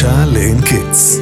פגישה 0.00 0.24
לאין 0.26 0.60
קץ. 0.60 1.18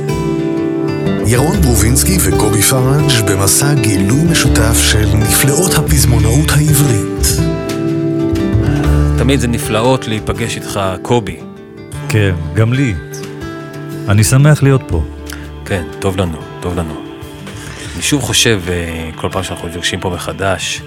ירון 1.26 1.60
ברובינסקי 1.60 2.16
וקובי 2.24 2.62
פראג' 2.62 3.30
במסע 3.30 3.74
גילוי 3.74 4.24
משותף 4.30 4.78
של 4.82 5.06
נפלאות 5.14 5.74
הפזמונאות 5.74 6.50
העברית. 6.50 7.26
תמיד 9.18 9.40
זה 9.40 9.48
נפלאות 9.48 10.08
להיפגש 10.08 10.56
איתך, 10.56 10.80
קובי. 11.02 11.36
כן, 12.08 12.34
גם 12.54 12.72
לי. 12.72 12.94
אני 14.08 14.24
שמח 14.24 14.62
להיות 14.62 14.82
פה. 14.88 15.04
כן, 15.64 15.82
טוב 15.98 16.16
לנו, 16.16 16.38
טוב 16.60 16.78
לנו. 16.78 16.94
אני 17.94 18.02
שוב 18.02 18.22
חושב, 18.22 18.62
אה, 18.68 19.10
כל 19.16 19.28
פעם 19.32 19.42
שאנחנו 19.42 19.68
נפגשים 19.68 20.00
פה 20.00 20.10
מחדש, 20.10 20.82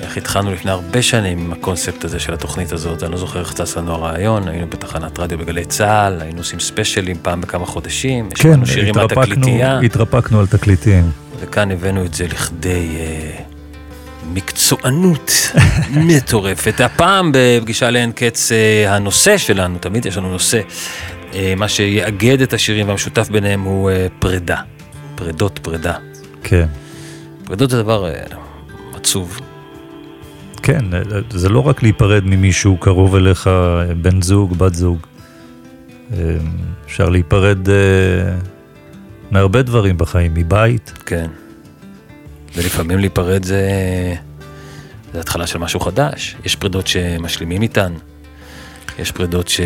איך 0.00 0.16
התחלנו 0.16 0.52
לפני 0.52 0.70
הרבה 0.70 1.02
שנים 1.02 1.38
עם 1.38 1.52
הקונספט 1.52 2.04
הזה 2.04 2.20
של 2.20 2.34
התוכנית 2.34 2.72
הזאת, 2.72 3.02
אני 3.02 3.12
לא 3.12 3.18
זוכר 3.18 3.40
איך 3.40 3.52
צץ 3.52 3.76
לנו 3.76 3.92
הרעיון, 3.92 4.48
היינו 4.48 4.66
בתחנת 4.66 5.18
רדיו 5.18 5.38
בגלי 5.38 5.64
צה"ל, 5.64 6.20
היינו 6.20 6.38
עושים 6.38 6.60
ספיישלים 6.60 7.16
פעם 7.22 7.40
בכמה 7.40 7.66
חודשים, 7.66 8.30
כן, 8.30 8.64
שירים 8.64 8.94
מהתקליטייה, 8.94 9.80
התרפקנו 9.80 10.40
על 10.40 10.46
תקליטים. 10.46 11.10
וכאן 11.40 11.70
הבאנו 11.70 12.04
את 12.04 12.14
זה 12.14 12.26
לכדי 12.26 12.96
אה, 13.00 13.42
מקצוענות 14.32 15.32
מטורפת. 16.06 16.80
הפעם 16.80 17.32
בפגישה 17.34 17.90
לאין 17.90 18.12
קץ, 18.12 18.52
אה, 18.52 18.94
הנושא 18.94 19.38
שלנו, 19.38 19.78
תמיד 19.78 20.06
יש 20.06 20.16
לנו 20.16 20.32
נושא, 20.32 20.60
אה, 21.34 21.54
מה 21.56 21.68
שיאגד 21.68 22.40
את 22.40 22.52
השירים 22.52 22.88
והמשותף 22.88 23.28
ביניהם 23.30 23.62
הוא 23.62 23.90
אה, 23.90 24.06
פרידה, 24.18 24.60
פרידות 25.14 25.58
פרידה. 25.62 25.94
כן. 26.42 26.66
פרידות 27.44 27.70
זה 27.70 27.82
דבר 27.82 28.06
אה, 28.06 28.22
עצוב. 28.94 29.40
כן, 30.62 30.84
זה 31.30 31.48
לא 31.48 31.66
רק 31.66 31.82
להיפרד 31.82 32.24
ממישהו 32.24 32.76
קרוב 32.76 33.14
אליך, 33.14 33.50
בן 34.02 34.22
זוג, 34.22 34.58
בת 34.58 34.74
זוג. 34.74 34.98
אה, 36.12 36.36
אפשר 36.86 37.08
להיפרד 37.08 37.68
אה, 37.68 37.74
מהרבה 39.30 39.62
דברים 39.62 39.98
בחיים, 39.98 40.34
מבית. 40.34 40.92
כן. 41.06 41.30
ולפעמים 42.56 42.98
להיפרד 42.98 43.44
זה, 43.44 43.62
זה 45.12 45.20
התחלה 45.20 45.46
של 45.46 45.58
משהו 45.58 45.80
חדש. 45.80 46.36
יש 46.44 46.56
פרידות 46.56 46.86
שמשלימים 46.86 47.62
איתן, 47.62 47.92
יש 48.98 49.12
פרידות 49.12 49.48
ש... 49.48 49.60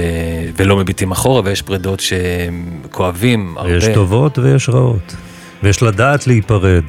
ולא 0.57 0.77
מביטים 0.77 1.11
אחורה, 1.11 1.43
ויש 1.45 1.63
פרידות 1.63 2.01
שכואבים 2.01 3.55
הרבה. 3.59 3.77
יש 3.77 3.85
טובות 3.95 4.39
ויש 4.39 4.69
רעות. 4.69 5.17
ויש 5.63 5.83
לדעת 5.83 6.27
להיפרד. 6.27 6.85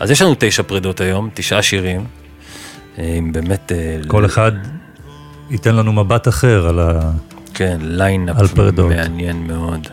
אז 0.00 0.10
יש 0.10 0.22
לנו 0.22 0.34
תשע 0.38 0.62
פרידות 0.62 1.00
היום, 1.00 1.28
תשעה 1.34 1.62
שירים. 1.62 2.04
עם 2.98 3.32
באמת... 3.32 3.72
אה, 3.72 3.98
כל 4.08 4.24
אחד 4.24 4.52
ייתן 5.50 5.76
לנו 5.76 5.92
מבט 5.92 6.28
אחר 6.28 6.66
על 6.68 6.80
ה... 6.80 7.12
כן, 7.54 7.78
line-up. 7.80 8.36
מעניין 8.88 9.46
מאוד. 9.46 9.88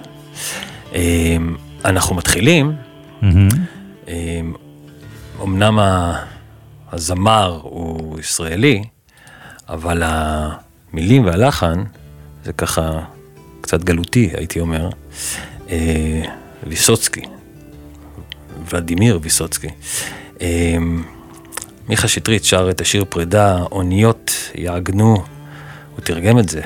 אה, 0.95 1.37
אנחנו 1.85 2.15
מתחילים. 2.15 2.75
אה, 4.07 4.41
אמנם 5.43 5.79
הזמר 6.91 7.59
הוא 7.63 8.19
ישראלי, 8.19 8.83
אבל 9.69 10.03
המילים 10.05 11.25
והלחן 11.25 11.83
זה 12.43 12.53
ככה 12.53 12.99
קצת 13.61 13.83
גלותי, 13.83 14.29
הייתי 14.33 14.59
אומר. 14.59 14.89
אה, 15.69 16.21
ויסוצקי, 16.67 17.21
ולדימיר 18.69 19.19
ויסוצקי. 19.21 19.67
מיכה 21.89 22.08
שטרית 22.08 22.44
שר 22.44 22.70
את 22.70 22.81
השיר 22.81 23.06
פרידה, 23.09 23.58
אוניות 23.72 24.31
יעגנו, 24.56 25.16
הוא 25.95 26.02
תרגם 26.03 26.39
את 26.39 26.50
זה. 26.50 26.62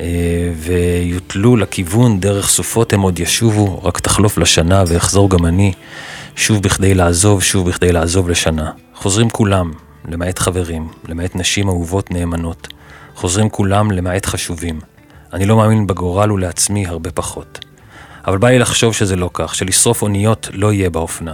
אה, 0.00 0.52
ויוטלו 0.56 1.56
לכיוון 1.56 2.20
דרך 2.20 2.48
סופות 2.48 2.92
הם 2.92 3.00
עוד 3.00 3.20
ישובו, 3.20 3.84
רק 3.84 4.00
תחלוף 4.00 4.38
לשנה 4.38 4.84
ואחזור 4.86 5.30
גם 5.30 5.46
אני, 5.46 5.72
שוב 6.36 6.62
בכדי 6.62 6.94
לעזוב, 6.94 7.42
שוב 7.42 7.68
בכדי 7.68 7.92
לעזוב 7.92 8.28
לשנה. 8.28 8.70
חוזרים 8.94 9.30
כולם, 9.30 9.72
למעט 10.08 10.38
חברים, 10.38 10.88
למעט 11.08 11.36
נשים 11.36 11.68
אהובות 11.68 12.10
נאמנות. 12.10 12.68
חוזרים 13.14 13.48
כולם 13.48 13.90
למעט 13.90 14.26
חשובים. 14.26 14.80
אני 15.32 15.46
לא 15.46 15.56
מאמין 15.56 15.86
בגורל 15.86 16.32
ולעצמי 16.32 16.86
הרבה 16.86 17.10
פחות. 17.10 17.64
אבל 18.26 18.38
בא 18.38 18.48
לי 18.48 18.58
לחשוב 18.58 18.94
שזה 18.94 19.16
לא 19.16 19.30
כך, 19.32 19.54
שלשרוף 19.54 20.02
אוניות 20.02 20.48
לא 20.52 20.72
יהיה 20.72 20.90
באופנה. 20.90 21.32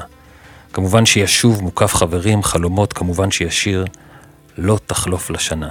כמובן 0.72 1.06
שישוב 1.06 1.62
מוקף 1.62 1.94
חברים, 1.94 2.42
חלומות, 2.42 2.92
כמובן 2.92 3.31
שישיר, 3.31 3.84
לא 4.58 4.78
תחלוף 4.86 5.31
לשנה. 5.31 5.69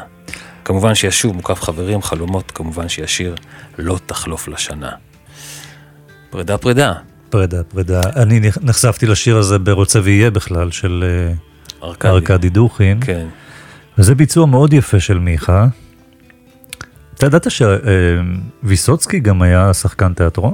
כמובן 0.65 0.95
שישוב 0.95 1.35
מוקף 1.35 1.61
חברים, 1.61 2.01
חלומות, 2.01 2.51
כמובן 2.51 2.89
שישיר, 2.89 3.35
לא 3.77 3.99
תחלוף 4.05 4.47
לשנה. 4.47 4.91
פרידה 6.29 6.57
פרידה, 6.57 6.93
פרידה, 7.29 7.63
פרידה. 7.63 8.01
אני 8.15 8.39
נחשפתי 8.61 9.05
לשיר 9.05 9.37
הזה 9.37 9.59
ברוצה 9.59 9.99
ויהיה 10.03 10.31
בכלל, 10.31 10.71
של 10.71 11.03
אה, 11.07 11.33
ארכדי. 11.87 12.11
ארכדי 12.11 12.49
דוכין. 12.49 12.99
כן. 13.01 13.27
וזה 13.97 14.15
ביצוע 14.15 14.45
מאוד 14.45 14.73
יפה 14.73 14.99
של 14.99 15.19
מיכה. 15.19 15.67
אתה 17.15 17.25
ידעת 17.25 17.47
שוויסוצקי 18.63 19.19
גם 19.19 19.41
היה 19.41 19.73
שחקן 19.73 20.13
תיאטרון? 20.13 20.53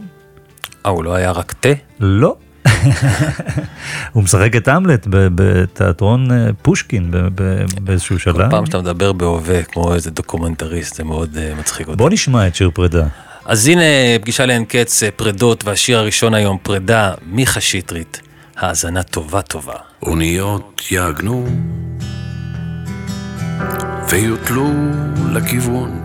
אה, 0.86 0.92
הוא 0.92 1.04
לא 1.04 1.14
היה 1.14 1.32
רק 1.32 1.54
תה? 1.60 1.70
לא. 2.00 2.36
הוא 4.14 4.24
משחק 4.24 4.56
את 4.56 4.68
המלט 4.68 5.08
בתיאטרון 5.10 6.32
אה, 6.32 6.50
פושקין 6.62 7.12
באיזשהו 7.82 8.16
כל 8.16 8.22
שלב. 8.22 8.50
פעם 8.50 8.66
שאתה 8.66 8.80
מדבר 8.80 9.14
בהווה, 9.14 9.64
כמו 9.64 9.94
איזה 9.94 10.12
דוקומנטריסט, 10.12 10.96
זה 10.96 11.04
מאוד 11.04 11.38
אה, 11.38 11.54
מצחיק 11.60 11.88
אותי. 11.88 11.98
בוא 11.98 12.10
נשמע 12.10 12.48
את 12.48 12.56
שיר 12.56 12.70
פרידה. 12.74 13.06
אז 13.46 13.68
הנה 13.68 13.82
פגישה 14.22 14.46
לאין 14.46 14.66
קץ, 14.66 15.04
אה, 15.04 15.12
פרדות, 15.12 15.66
והשיר 15.66 15.98
הראשון 15.98 16.34
היום, 16.34 16.58
פרידה, 16.64 17.14
מיכה 17.26 17.62
שטרית. 17.62 18.22
האזנה 18.58 19.04
טובה 19.04 19.42
טובה. 19.42 19.74
אוניות 20.04 20.82
יעגנו 20.92 21.48
ויוטלו 24.10 24.72
לכיוון 25.32 26.02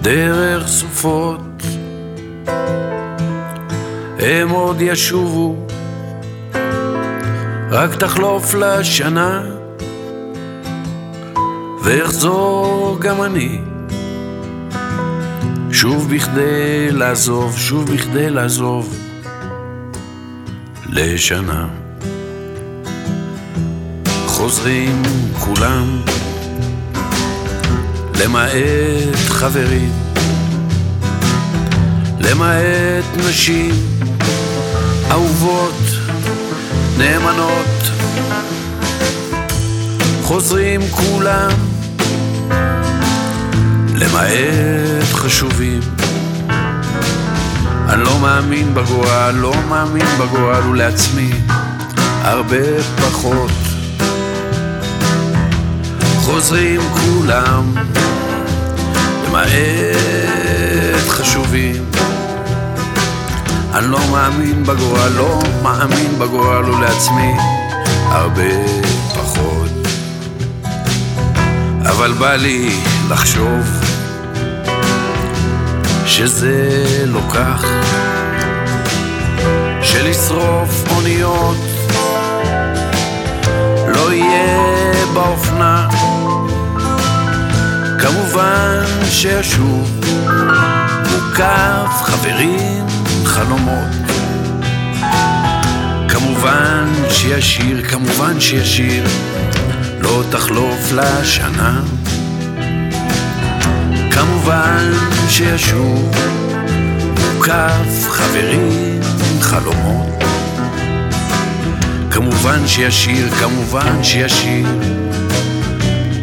דרך 0.00 0.66
סופות 0.66 1.62
הם 4.18 4.48
עוד 4.50 4.76
ישובו. 4.80 5.56
רק 7.70 7.94
תחלוף 7.94 8.54
לשנה. 8.54 9.42
ואחזור 11.82 12.96
גם 13.00 13.22
אני. 13.22 13.58
שוב 15.72 16.14
בכדי 16.14 16.90
לעזוב, 16.90 17.58
שוב 17.58 17.92
בכדי 17.92 18.30
לעזוב. 18.30 18.96
לשנה. 20.88 21.68
חוזרים 24.26 25.02
כולם, 25.38 26.00
למעט 28.20 29.16
חברים, 29.28 30.05
למעט 32.30 33.04
נשים 33.28 33.74
אהובות, 35.10 35.80
נאמנות. 36.98 37.90
חוזרים 40.22 40.80
כולם, 40.90 41.50
למעט 43.94 45.12
חשובים. 45.12 45.80
אני 47.88 48.04
לא 48.04 48.18
מאמין 48.18 48.74
בגורל, 48.74 49.34
לא 49.34 49.54
מאמין 49.68 50.06
בגורל 50.20 50.62
ולעצמי 50.70 51.30
הרבה 52.22 52.82
פחות. 52.96 53.50
חוזרים 56.16 56.80
כולם, 56.80 57.74
למעט 59.26 61.08
חשובים. 61.08 61.85
אני 63.76 63.90
לא 63.90 63.98
מאמין 64.10 64.64
בגורל, 64.64 65.08
לא 65.16 65.38
מאמין 65.62 66.18
בגורל 66.18 66.64
ולעצמי 66.64 67.32
הרבה 68.08 68.66
פחות. 69.14 69.70
אבל 71.82 72.12
בא 72.12 72.34
לי 72.34 72.76
לחשוב 73.08 73.80
שזה 76.06 76.74
לא 77.06 77.20
כך, 77.34 77.64
שלשרוף 79.82 80.84
אוניות 80.90 81.56
לא 83.86 84.12
יהיה 84.12 84.92
באופנה. 85.14 85.88
כמובן 87.98 88.84
שישוב 89.10 90.00
מוקף 91.12 92.02
חברים, 92.02 92.86
חלומות. 93.26 93.96
כמובן 96.08 96.84
שישיר, 97.10 97.82
כמובן 97.88 98.40
שישיר, 98.40 99.04
לא 100.00 100.22
תחלוף 100.30 100.92
לשנה. 100.92 101.80
כמובן 104.10 104.92
שישוב, 105.28 106.10
מוקף 107.34 108.08
חברים 108.08 109.00
חלומות. 109.40 110.24
כמובן 112.10 112.66
שישיר, 112.66 113.30
כמובן 113.30 114.04
שישיר, 114.04 114.66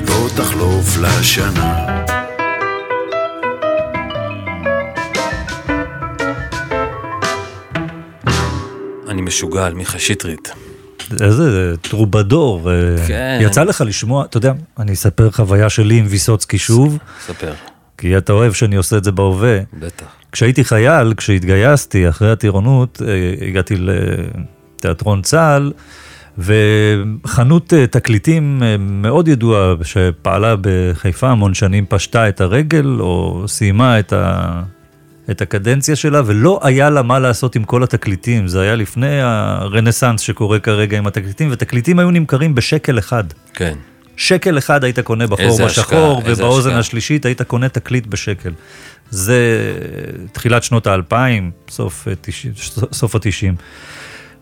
לא 0.08 0.28
תחלוף 0.36 0.98
לשנה. 0.98 2.03
משוגע 9.34 9.66
על 9.66 9.74
מיכה 9.74 10.00
שטרית. 10.00 10.52
איזה 11.22 11.74
טרובדור. 11.82 12.70
כן. 13.08 13.40
יצא 13.42 13.64
לך 13.64 13.84
לשמוע, 13.88 14.26
אתה 14.26 14.38
יודע, 14.38 14.54
אני 14.80 14.94
אספר 14.94 15.32
חוויה 15.32 15.70
שלי 15.70 15.98
עם 15.98 16.06
ויסוצקי 16.10 16.58
שוב, 16.58 16.98
ספר, 17.26 17.54
כי 17.98 18.18
אתה 18.18 18.34
אוהב 18.34 18.54
שאני 18.54 18.76
עושה 18.76 18.98
את 18.98 19.04
זה 19.04 19.12
בהווה. 19.12 19.60
בטח. 19.80 20.06
כשהייתי 20.32 20.64
חייל, 20.64 21.14
כשהתגייסתי 21.18 22.10
אחרי 22.10 22.32
הטירונות, 22.32 23.02
אה, 23.08 23.48
הגעתי 23.48 23.76
לתיאטרון 23.78 25.22
צה"ל, 25.22 25.72
וחנות 26.38 27.74
אה, 27.74 27.88
תקליטים 27.88 28.64
אה, 28.64 28.76
מאוד 28.78 29.28
ידועה 29.28 29.74
שפעלה 29.84 30.56
בחיפה 30.62 31.30
המון 31.30 31.54
שנים, 31.54 31.86
פשטה 31.90 32.30
את 32.30 32.42
הרגל 32.42 32.98
או 33.00 33.44
סיימה 33.48 34.00
את, 34.00 34.14
ה... 34.14 34.62
את 35.32 35.42
הקדנציה 35.42 35.96
שלה, 35.96 36.22
ולא 36.26 36.60
היה 36.64 36.90
לה 36.90 37.02
מה 37.02 37.20
לעשות 37.20 37.56
עם 37.56 37.64
כל 37.64 37.84
התקליטים. 37.84 38.48
זה 38.48 38.62
היה 38.62 38.76
לפני 38.76 39.22
הרנסאנס 39.22 40.22
שקורה 40.22 40.60
כרגע 40.60 40.98
עם 40.98 41.08
התקליטים, 41.08 41.50
ותקליטים 41.52 42.00
היו 42.00 42.12
נמכרים 42.12 42.56
בשקל 42.56 43.00
אחד. 43.00 43.24
כן. 43.54 43.74
שקל 44.18 44.58
אחד 44.58 44.84
היית 44.84 45.00
קונה 45.00 45.28
בחור 45.28 45.66
בשחור, 45.66 46.22
איזה 46.26 46.44
ובאוזן 46.44 46.70
השקעה. 46.70 46.80
השלישית 46.80 47.26
היית 47.26 47.42
קונה 47.42 47.70
תקליט 47.70 48.06
בשקל. 48.08 48.52
זה 49.10 49.74
תחילת 50.32 50.64
שנות 50.64 50.88
האלפיים, 50.88 51.52
סוף, 51.70 52.08
אה, 52.08 52.14
סוף 52.92 53.16
התשעים. 53.16 53.56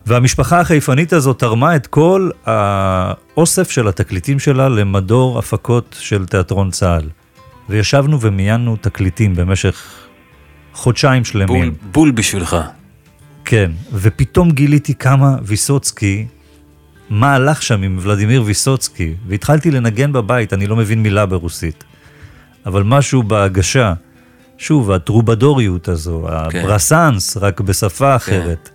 והמשפחה 0.06 0.60
החיפנית 0.60 1.14
הזאת 1.14 1.40
תרמה 1.40 1.76
את 1.76 1.88
כל 1.88 2.30
האוסף 2.46 3.72
של 3.72 3.88
התקליטים 3.88 4.40
שלה 4.40 4.70
למדור 4.70 5.40
הפקות 5.40 5.96
של 6.00 6.26
תיאטרון 6.26 6.72
צה"ל. 6.72 7.10
וישבנו 7.70 8.22
ומיינו 8.22 8.76
תקליטים 8.82 9.36
במשך 9.36 10.01
חודשיים 10.74 11.26
שלמים. 11.26 11.48
בול, 11.48 11.72
בול 11.92 12.12
בשבילך. 12.12 12.58
כן, 13.46 13.72
ופתאום 13.94 14.52
גיליתי 14.52 14.94
כמה 14.94 15.36
ויסוצקי, 15.44 16.26
מה 17.10 17.36
הלך 17.36 17.62
שם 17.62 17.82
עם 17.82 17.98
ולדימיר 18.02 18.44
ויסוצקי, 18.46 19.14
והתחלתי 19.28 19.72
לנגן 19.72 20.14
בבית, 20.14 20.54
אני 20.54 20.68
לא 20.68 20.76
מבין 20.76 21.04
מילה 21.04 21.26
ברוסית. 21.26 21.84
אבל 22.66 22.84
משהו 22.84 23.24
בהגשה, 23.24 23.94
שוב, 24.58 24.92
הטרובדוריות 24.92 25.88
הזו, 25.88 26.28
הברסאנס, 26.30 27.38
רק 27.38 27.62
בשפה 27.62 28.16
אחרת, 28.16 28.70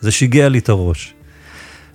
זה 0.00 0.10
שיגע 0.10 0.48
לי 0.48 0.58
את 0.58 0.68
הראש. 0.68 1.14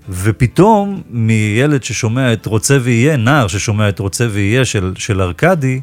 ופתאום, 0.10 1.02
מילד 1.10 1.84
ששומע 1.84 2.34
את 2.34 2.46
רוצה 2.46 2.78
ויהיה, 2.82 3.18
נער 3.18 3.48
ששומע 3.48 3.90
את 3.90 4.00
רוצה 4.00 4.28
ויהיה 4.32 4.66
של, 4.66 4.94
של 4.98 5.22
ארכדי, 5.22 5.82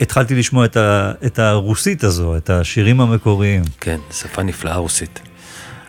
התחלתי 0.00 0.34
לשמוע 0.34 0.64
את, 0.64 0.76
ה, 0.76 1.12
את 1.26 1.38
הרוסית 1.38 2.04
הזו, 2.04 2.36
את 2.36 2.50
השירים 2.50 3.00
המקוריים. 3.00 3.62
כן, 3.80 3.98
שפה 4.12 4.42
נפלאה 4.42 4.76
רוסית. 4.76 5.20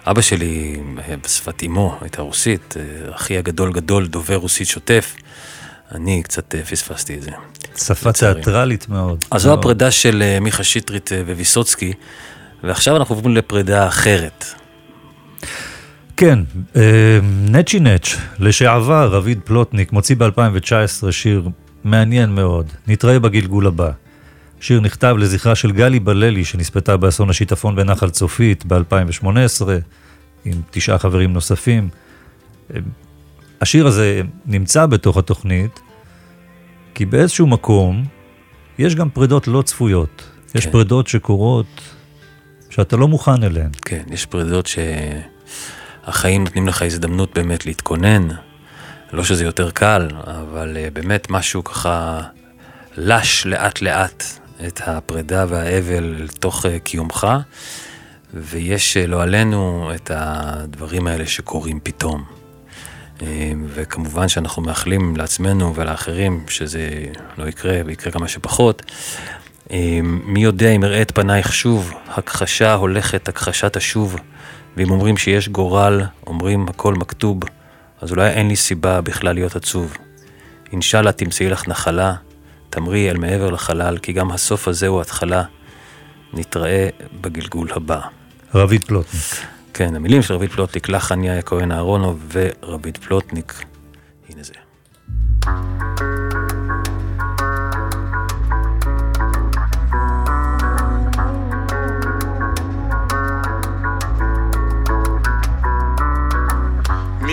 אבא 0.06 0.22
שלי, 0.22 0.80
אה, 1.10 1.16
בשפת 1.24 1.64
אמו, 1.64 1.98
הייתה 2.02 2.22
רוסית, 2.22 2.76
אה, 2.78 3.16
אחי 3.16 3.38
הגדול 3.38 3.74
גדול, 3.74 4.08
דובר 4.08 4.36
רוסית 4.36 4.68
שוטף. 4.68 5.16
אני 5.96 6.24
קצת 6.24 6.56
אה, 6.56 6.64
פספסתי 6.64 7.16
את 7.18 7.22
זה. 7.22 7.32
שפה. 7.78 8.12
תיאטרלית 8.12 8.90
מאוד. 8.90 9.26
אז 9.32 9.42
זו. 9.42 9.54
הפרידה 9.54 9.92
של 9.92 10.38
מיכה 10.42 10.64
שטרית 10.64 11.10
וויסוצקי, 11.26 11.94
ועכשיו 12.64 12.98
אנחנו 12.98 13.16
עוברים 13.16 13.36
לפרידה 13.36 13.88
אחרת. 13.88 14.46
כן, 16.18 16.40
נצ'י 17.50 17.80
נץ', 17.80 18.16
לשעבר 18.40 19.10
רביד 19.12 19.40
פלוטניק, 19.46 19.92
מוציא 19.92 20.16
ב-2019 20.16 21.12
שיר 21.12 21.50
מעניין 21.84 22.36
מאוד, 22.36 22.66
נתראה 22.88 23.20
בגלגול 23.20 23.68
הבא. 23.68 23.92
שיר 24.60 24.80
נכתב 24.80 25.16
לזכרה 25.20 25.56
של 25.56 25.72
גלי 25.72 26.00
בללי, 26.00 26.46
שנספתה 26.46 26.98
באסון 26.98 27.30
השיטפון 27.30 27.76
בנחל 27.76 28.10
צופית 28.10 28.66
ב-2018, 28.66 29.26
עם 30.46 30.62
תשעה 30.72 30.98
חברים 30.98 31.34
נוספים. 31.34 31.90
השיר 33.62 33.88
הזה 33.88 34.22
נמצא 34.46 34.86
בתוך 34.86 35.18
התוכנית, 35.18 35.80
כי 36.94 37.06
באיזשהו 37.06 37.48
מקום 37.48 38.06
יש 38.80 38.96
גם 38.96 39.10
פרידות 39.10 39.48
לא 39.48 39.62
צפויות. 39.62 40.24
יש 40.56 40.66
כן. 40.66 40.72
פרידות 40.72 41.08
שקורות 41.08 41.82
שאתה 42.70 42.98
לא 42.98 43.08
מוכן 43.08 43.44
אליהן. 43.44 43.70
כן, 43.86 44.04
יש 44.12 44.26
פרידות 44.26 44.70
שהחיים 46.06 46.44
נותנים 46.44 46.68
לך 46.68 46.82
הזדמנות 46.82 47.32
באמת 47.36 47.66
להתכונן. 47.66 48.28
לא 49.14 49.24
שזה 49.24 49.46
יותר 49.46 49.72
קל, 49.72 50.08
אבל 50.24 50.78
אה, 50.78 50.88
באמת 50.94 51.30
משהו 51.30 51.64
ככה 51.64 52.22
לש 52.98 53.46
לאט 53.46 53.82
לאט 53.82 54.24
את 54.68 54.82
הפרידה 54.86 55.46
והאבל 55.50 56.16
לתוך 56.18 56.66
אה, 56.66 56.80
קיומך, 56.80 57.28
ויש 58.34 58.98
אה, 58.98 59.08
לא 59.08 59.24
עלינו 59.24 59.92
את 59.96 60.12
הדברים 60.14 61.08
האלה 61.08 61.28
שקורים 61.28 61.80
פתאום. 61.84 62.24
וכמובן 63.68 64.28
שאנחנו 64.28 64.62
מאחלים 64.62 65.16
לעצמנו 65.16 65.76
ולאחרים 65.76 66.46
שזה 66.50 66.90
לא 67.38 67.48
יקרה 67.48 67.82
ויקרה 67.86 68.12
כמה 68.12 68.28
שפחות. 68.28 68.92
מי 70.04 70.44
יודע 70.44 70.70
אם 70.70 70.84
אראה 70.84 71.02
את 71.02 71.12
פנייך 71.12 71.54
שוב, 71.54 71.94
הכחשה 72.08 72.74
הולכת, 72.74 73.30
הכחשה 73.30 73.70
תשוב. 73.70 74.16
ואם 74.78 74.92
אומרים 74.92 75.18
שיש 75.18 75.50
גורל, 75.50 76.02
אומרים 76.28 76.66
הכל 76.70 76.96
מכתוב, 76.96 77.40
אז 78.02 78.12
אולי 78.12 78.30
אין 78.30 78.48
לי 78.48 78.56
סיבה 78.56 79.02
בכלל 79.02 79.34
להיות 79.36 79.56
עצוב. 79.56 79.98
אינשאללה 80.72 81.12
תמצאי 81.12 81.50
לך 81.50 81.68
נחלה, 81.68 82.14
תמרי 82.70 83.10
אל 83.10 83.18
מעבר 83.18 83.50
לחלל, 83.50 83.98
כי 83.98 84.14
גם 84.14 84.32
הסוף 84.32 84.68
הזה 84.68 84.88
הוא 84.88 85.02
התחלה. 85.02 85.44
נתראה 86.34 86.90
בגלגול 87.22 87.68
הבא. 87.76 88.00
רביד 88.56 88.84
פלוטניק. 88.84 89.24
כן, 89.74 89.96
המילים 89.96 90.22
של 90.22 90.34
רביד 90.34 90.52
פלוטניק, 90.52 90.90
לחן 90.90 91.24
יאיה 91.24 91.42
כהן 91.42 91.72
אהרונוב 91.72 92.28
ורביד 92.34 92.98
פלוטניק. 92.98 93.64
הנה 94.30 94.44
זה. 94.44 94.54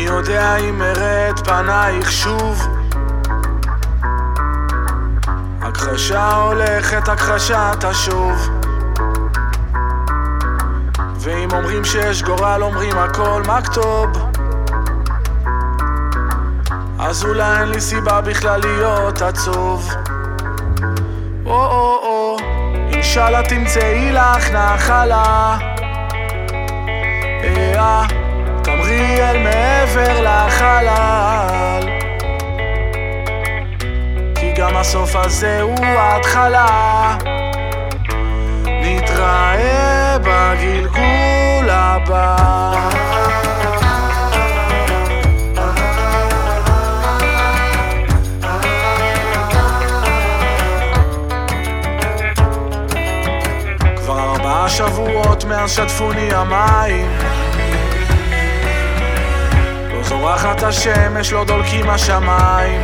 יודע 0.08 0.56
אם 0.56 0.82
אראה 0.82 1.30
את 1.30 1.48
פנייך 1.48 2.12
שוב. 2.12 2.68
הכחשה 5.62 6.34
הולכת, 6.34 7.08
הכחשה 7.08 7.70
תשוב. 7.80 8.48
ואם 11.20 11.48
אומרים 11.52 11.84
שיש 11.84 12.22
גורל, 12.22 12.62
אומרים 12.62 12.98
הכל 12.98 13.42
מכתוב 13.46 14.28
אז 16.98 17.24
אולי 17.24 17.60
אין 17.60 17.68
לי 17.68 17.80
סיבה 17.80 18.20
בכלל 18.20 18.60
להיות 18.60 19.22
עצוב. 19.22 19.90
או 21.46 21.64
או 21.64 22.00
או 22.02 22.36
אינשאללה 22.92 23.42
תמצאי 23.48 24.12
לך 24.12 24.50
נחלה. 24.50 25.58
אה, 27.44 28.27
אל 29.00 29.38
מעבר 29.38 30.20
לחלל. 30.20 31.88
כי 34.34 34.52
גם 34.52 34.76
הסוף 34.76 35.16
הזה 35.16 35.60
הוא 35.60 35.84
ההתחלה. 35.84 37.16
נתראה 38.64 40.16
בגלגול 40.18 41.70
הבא. 41.70 42.58
שבועות 54.68 55.44
מאז 55.44 55.70
שטפוני 55.70 56.34
המים 56.34 57.27
זורחת 60.20 60.62
השמש, 60.62 61.32
לא 61.32 61.44
דולקים 61.44 61.90
השמיים. 61.90 62.80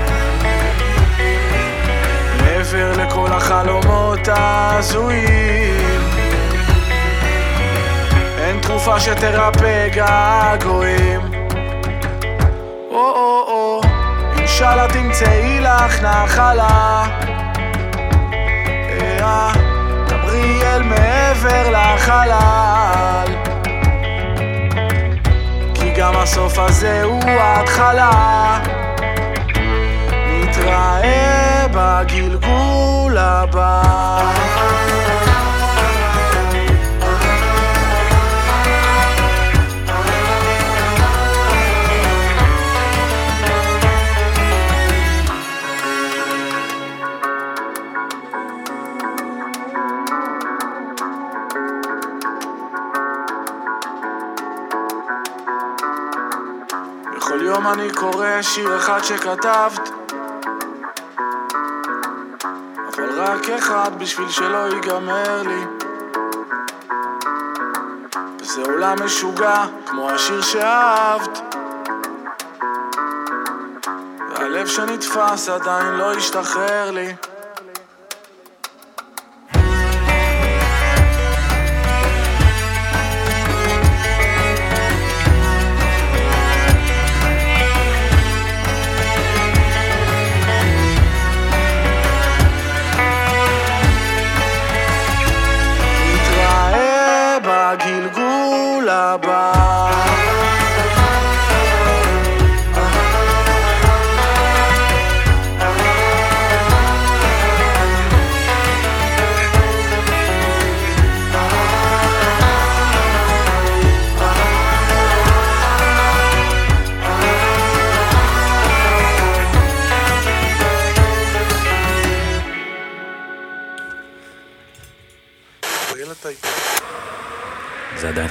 מעבר 2.43 2.93
לכל 2.97 3.33
החלומות 3.33 4.29
ההזויים. 4.29 6.01
אין 8.39 8.61
תרופה 8.61 9.01
שתרפא 9.01 9.89
געגועים. 9.89 11.21
או 12.91 12.97
או 12.97 13.45
או 13.49 13.81
אינשאללה 14.39 14.87
תמצאי 14.89 15.61
לך 15.61 16.03
נחלה. 16.03 17.07
אה, 18.91 19.53
תמרי 20.07 20.63
מעבר 20.85 21.71
לחלל 21.71 23.44
גם 25.97 26.17
הסוף 26.17 26.59
הזה 26.59 27.03
הוא 27.03 27.25
ההתחלה. 27.25 28.59
נתראה 30.31 31.67
בגלגול 31.73 33.19
הבא 33.19 33.83
קורא 58.13 58.43
שיר 58.43 58.77
אחד 58.77 59.05
שכתבת. 59.05 59.91
אבל 62.89 63.21
רק 63.21 63.51
אחד 63.51 63.91
בשביל 63.99 64.29
שלא 64.31 64.69
ייגמר 64.75 65.43
לי. 65.43 65.65
וזה 68.41 68.63
עולם 68.63 68.97
משוגע 69.05 69.65
כמו 69.87 70.11
השיר 70.11 70.43
שאהבת. 70.43 71.55
והלב 74.31 74.67
שנתפס 74.67 75.49
עדיין 75.49 75.95
לא 75.95 76.15
השתחרר 76.15 76.91
לי 76.91 77.15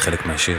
חלק 0.04 0.26
מהשיר. 0.26 0.58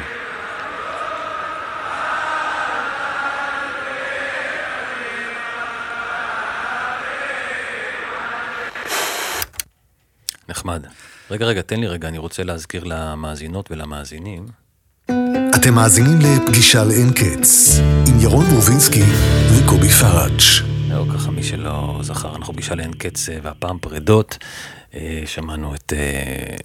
נחמד. 10.49 10.87
רגע, 11.31 11.47
רגע, 11.47 11.63
תן 11.63 11.81
לי 11.81 11.87
רגע, 11.87 12.09
אני 12.09 12.19
רוצה 12.19 12.45
להזכיר 12.45 12.85
למאזינות 12.85 13.71
ולמאזינים. 13.71 14.47
אתם 15.57 15.75
מאזינים 15.75 16.19
לפגישה 16.21 16.85
לאין 16.85 17.13
קץ, 17.13 17.79
עם 18.09 18.21
ירון 18.21 18.45
ברובינסקי 18.45 19.05
וקובי 19.53 19.89
פראג'. 19.89 20.41
זהו, 20.89 21.09
ככה 21.09 21.31
מי 21.31 21.43
שלא 21.43 21.99
זכר, 22.03 22.37
אנחנו 22.37 22.55
פגישה 22.55 22.75
לאין 22.75 22.93
קץ, 22.93 23.29
אה, 23.29 23.39
והפעם 23.43 23.79
פרדות. 23.79 24.39
אה, 24.95 25.23
שמענו 25.27 25.75
את... 25.75 25.93
אה, 25.97 25.99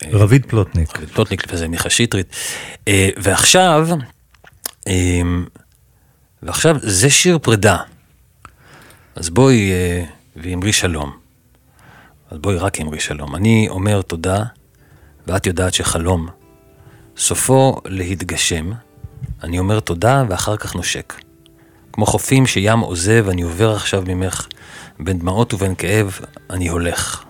אה, 0.08 0.18
רביד 0.18 0.46
פלוטניק. 0.46 0.98
רביד 0.98 1.10
פלוטניק, 1.10 1.46
לפני 1.46 1.58
זה 1.58 1.68
מיכה 1.68 1.90
שטרית. 1.90 2.36
ועכשיו, 3.18 3.88
ועכשיו 6.44 6.76
זה 6.82 7.10
שיר 7.10 7.38
פרידה. 7.38 7.78
אז 9.16 9.30
בואי, 9.30 9.72
ואמרי 10.36 10.74
שלום. 10.74 11.12
אז 12.32 12.38
בואי 12.38 12.56
רק 12.56 12.82
אמרי 12.82 13.00
שלום. 13.00 13.36
אני 13.36 13.68
אומר 13.70 14.02
תודה, 14.02 14.44
ואת 15.28 15.46
יודעת 15.46 15.74
שחלום, 15.74 16.28
סופו 17.18 17.82
להתגשם. 17.86 18.72
אני 19.44 19.60
אומר 19.60 19.80
תודה, 19.80 20.24
ואחר 20.30 20.58
כך 20.58 20.76
נושק. 20.76 21.14
כמו 21.94 22.06
חופים 22.06 22.48
שים 22.48 22.80
עוזב, 22.80 23.26
אני 23.30 23.42
עובר 23.42 23.76
עכשיו 23.76 24.04
ממך, 24.08 24.48
בין 25.00 25.20
דמעות 25.20 25.54
ובין 25.54 25.76
כאב, 25.76 26.20
אני 26.50 26.68
הולך. 26.68 27.29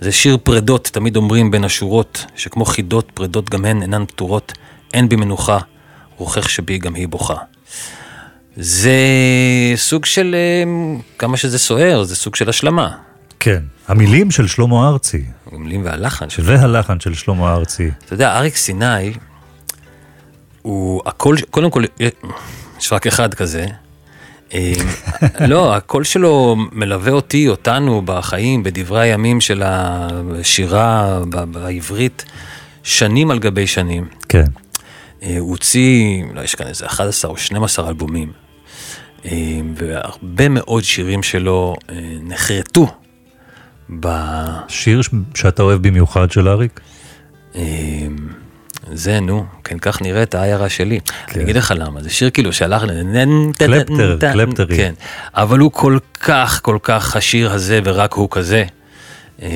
זה 0.00 0.12
שיר 0.12 0.38
פרדות, 0.42 0.90
תמיד 0.92 1.16
אומרים 1.16 1.50
בין 1.50 1.64
השורות, 1.64 2.26
שכמו 2.36 2.64
חידות 2.64 3.10
פרדות 3.14 3.50
גם 3.50 3.64
הן 3.64 3.82
אינן 3.82 4.04
פתורות, 4.06 4.52
אין 4.94 5.08
בי 5.08 5.16
מנוחה, 5.16 5.58
רוחך 6.16 6.50
שבי 6.50 6.78
גם 6.78 6.94
היא 6.94 7.08
בוכה. 7.08 7.36
זה 8.56 8.92
סוג 9.76 10.04
של, 10.04 10.36
אה, 10.38 10.70
כמה 11.18 11.36
שזה 11.36 11.58
סוער, 11.58 12.02
זה 12.02 12.16
סוג 12.16 12.36
של 12.36 12.48
השלמה. 12.48 12.96
כן, 13.40 13.62
המילים 13.88 14.30
של 14.30 14.46
שלמה 14.46 14.88
ארצי, 14.88 15.24
המילים 15.52 15.84
והלחן 15.84 16.30
של... 16.30 16.42
והלחן 16.46 17.00
של 17.00 17.14
שלמה 17.14 17.52
ארצי. 17.52 17.90
אתה 18.04 18.14
יודע, 18.14 18.36
אריק 18.36 18.56
סיני, 18.56 19.12
הוא 20.62 21.02
הקול, 21.06 21.36
קודם 21.50 21.70
כל, 21.70 21.84
יש 22.78 22.92
רק 22.92 23.06
אחד 23.06 23.34
כזה. 23.34 23.66
אה, 24.54 24.72
לא, 25.46 25.76
הקול 25.76 26.04
שלו 26.04 26.56
מלווה 26.72 27.12
אותי, 27.12 27.48
אותנו, 27.48 28.02
בחיים, 28.04 28.62
בדברי 28.62 29.00
הימים 29.00 29.40
של 29.40 29.62
השירה 29.64 31.20
בעברית, 31.30 32.24
שנים 32.82 33.30
על 33.30 33.38
גבי 33.38 33.66
שנים. 33.66 34.08
כן. 34.28 34.44
אה, 35.22 35.36
הוא 35.38 35.50
הוציא, 35.50 36.24
לא, 36.34 36.40
יש 36.40 36.54
כאן 36.54 36.66
איזה 36.66 36.86
11 36.86 37.30
או 37.30 37.36
12 37.36 37.88
אלבומים, 37.88 38.32
אה, 39.24 39.30
והרבה 39.74 40.48
מאוד 40.48 40.84
שירים 40.84 41.22
שלו 41.22 41.74
נחרטו 42.22 42.86
ב... 44.00 44.08
שיר 44.68 45.00
שאתה 45.34 45.62
אוהב 45.62 45.88
במיוחד 45.88 46.30
של 46.30 46.48
אריק? 46.48 46.80
אה, 48.90 48.96
זה, 48.96 49.20
נו, 49.20 49.44
כן, 49.64 49.78
כך 49.78 50.02
נראית 50.02 50.34
העיירה 50.34 50.68
שלי. 50.68 51.00
אני 51.34 51.44
אגיד 51.44 51.56
לך 51.56 51.74
למה, 51.76 52.02
זה 52.02 52.10
שיר 52.10 52.30
כאילו 52.30 52.52
שהלך... 52.52 52.82
ל- 52.82 53.52
קלפטר, 53.58 54.18
קלפטרי. 54.32 54.76
כן, 54.76 54.92
אבל 55.34 55.58
הוא 55.58 55.72
כל 55.72 55.98
כך, 56.20 56.60
כל 56.62 56.78
כך 56.82 57.16
השיר 57.16 57.52
הזה 57.52 57.80
ורק 57.84 58.12
הוא 58.14 58.28
כזה. 58.30 58.64
אה, 59.42 59.48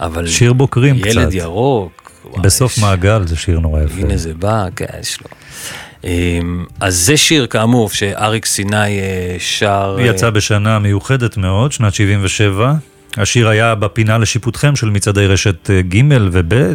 אבל... 0.00 0.26
שיר 0.26 0.52
בוקרים 0.52 1.00
קצת. 1.00 1.06
ילד 1.06 1.34
ירוק. 1.34 2.12
בסוף 2.40 2.78
מעגל 2.78 3.26
זה 3.26 3.36
שיר 3.36 3.60
נורא 3.60 3.82
יפה. 3.82 4.00
הנה 4.00 4.16
זה 4.16 4.34
בא, 4.34 4.66
כן, 4.76 4.86
יש 5.00 5.18
לו. 5.20 5.28
אמ, 6.04 6.64
אז 6.80 6.96
זה 6.96 7.16
שיר 7.16 7.46
כאמור 7.46 7.90
שאריק 7.90 8.46
סיני 8.46 8.98
אה, 8.98 9.36
שר. 9.38 9.96
אה, 9.98 10.06
יצא 10.06 10.30
בשנה 10.30 10.78
מיוחדת 10.78 11.36
מאוד, 11.36 11.72
שנת 11.72 11.94
77. 11.94 12.74
השיר 13.16 13.48
היה 13.48 13.74
בפינה 13.74 14.18
לשיפוטכם 14.18 14.76
של 14.76 14.90
מצעדי 14.90 15.26
רשת 15.26 15.70
אה, 15.70 15.82
ג' 15.82 16.02
וב'. 16.32 16.74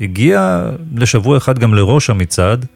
הגיע 0.00 0.70
לשבוע 0.94 1.36
אחד 1.36 1.58
גם 1.58 1.74
לראש 1.74 2.10
המצעד. 2.10 2.66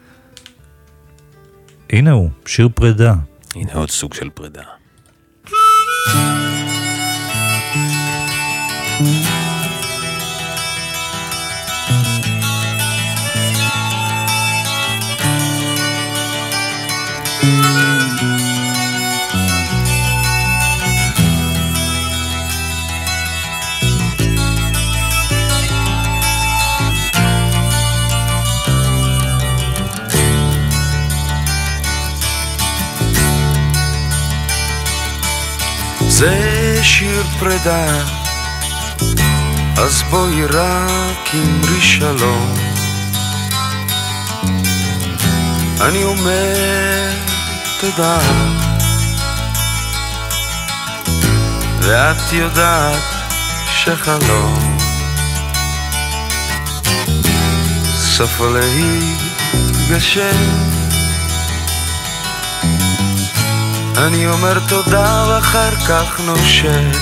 הנה 1.90 2.11
הוא, 2.11 2.31
שיר 2.47 2.69
פרידה. 2.75 3.14
הנה 3.54 3.73
עוד 3.75 3.90
סוג 3.90 4.14
של 4.14 4.31
פרידה. 4.31 4.62
זה 36.16 36.78
שיר 36.83 37.23
פרידה, 37.38 37.87
אז 39.76 40.02
בואי 40.11 40.44
רק 40.47 41.35
אמרי 41.35 41.80
שלום. 41.80 42.54
אני 45.80 46.04
אומר 46.04 47.11
תודה, 47.80 48.18
ואת 51.80 52.33
יודעת 52.33 53.02
שחלום 53.71 54.78
סופו 57.97 58.47
להתגשם. 59.88 60.83
אני 63.96 64.26
אומר 64.26 64.58
תודה 64.68 65.24
ואחר 65.28 65.70
כך 65.70 66.20
נושק, 66.26 66.98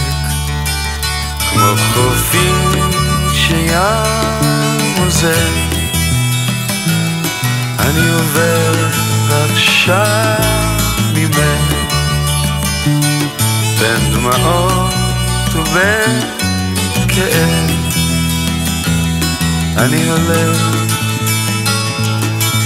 כמו 1.50 1.75
חופים 1.94 2.90
שים 3.32 3.68
עוזר. 4.99 5.52
אני 7.78 8.08
עובר 8.08 8.72
עכשיו 9.52 10.37
ממך, 11.14 11.75
בין 13.78 14.12
דמעות 14.12 14.94
ובין 15.54 16.20
כאב. 17.08 17.70
אני 19.78 20.08
הולך, 20.11 20.62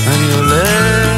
אני 0.06 0.32
הולך 0.34 1.15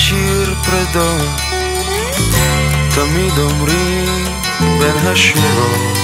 שיר 0.00 0.54
פרדות, 0.64 1.40
תמיד 2.94 3.38
אומרים 3.38 4.24
בין 4.60 5.06
השורות, 5.06 5.98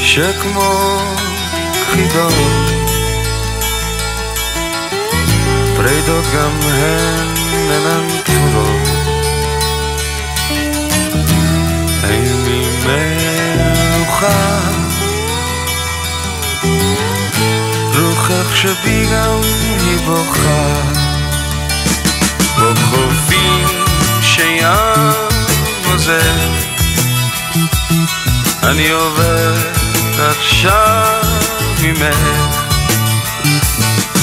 שכמו 0.00 0.98
חידות, 1.90 2.32
פרדות 5.76 6.24
גם 6.34 6.50
הן 6.62 7.34
אינן 7.70 8.08
פתורות. 8.08 8.88
אין 12.04 12.44
לי 12.44 12.66
מנוחה 12.86 14.67
רוחך 18.28 18.56
שבי 18.56 19.06
גם 19.12 19.40
היא 19.80 19.98
בוכה. 20.06 20.80
בחופים 22.56 23.66
שים 24.22 24.64
עוזר 25.84 26.38
אני 28.62 28.90
עובר 28.90 29.54
עכשיו 30.18 31.22
ממך. 31.82 32.58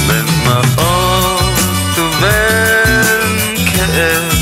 בין 0.07 0.25
דמעות 0.45 1.43
ובין 1.97 3.55
כאב 3.73 4.33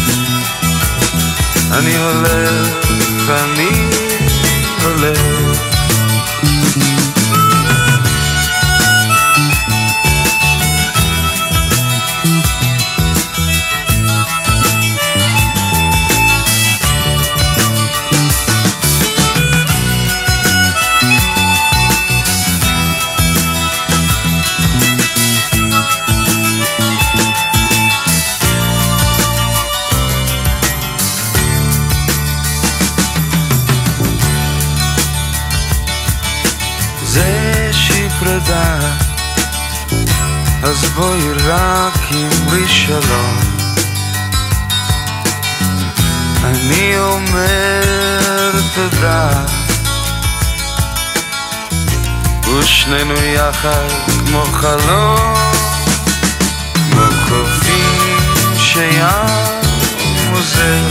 אני 1.72 1.98
הולך, 1.98 2.90
אני 3.30 3.90
הולך 4.84 5.53
אז 40.74 40.90
בואי 40.96 41.32
רק 41.48 42.00
אמרי 42.12 42.68
שלום. 42.68 43.40
אני 46.44 46.98
אומר 46.98 48.52
תודה. 48.76 49.30
ושנינו 52.60 53.14
יחד 53.14 53.88
כמו 54.08 54.44
חלום 54.46 55.34
כמו 56.92 57.10
חופים 57.28 58.18
שים 58.58 59.04
עוזר. 60.32 60.90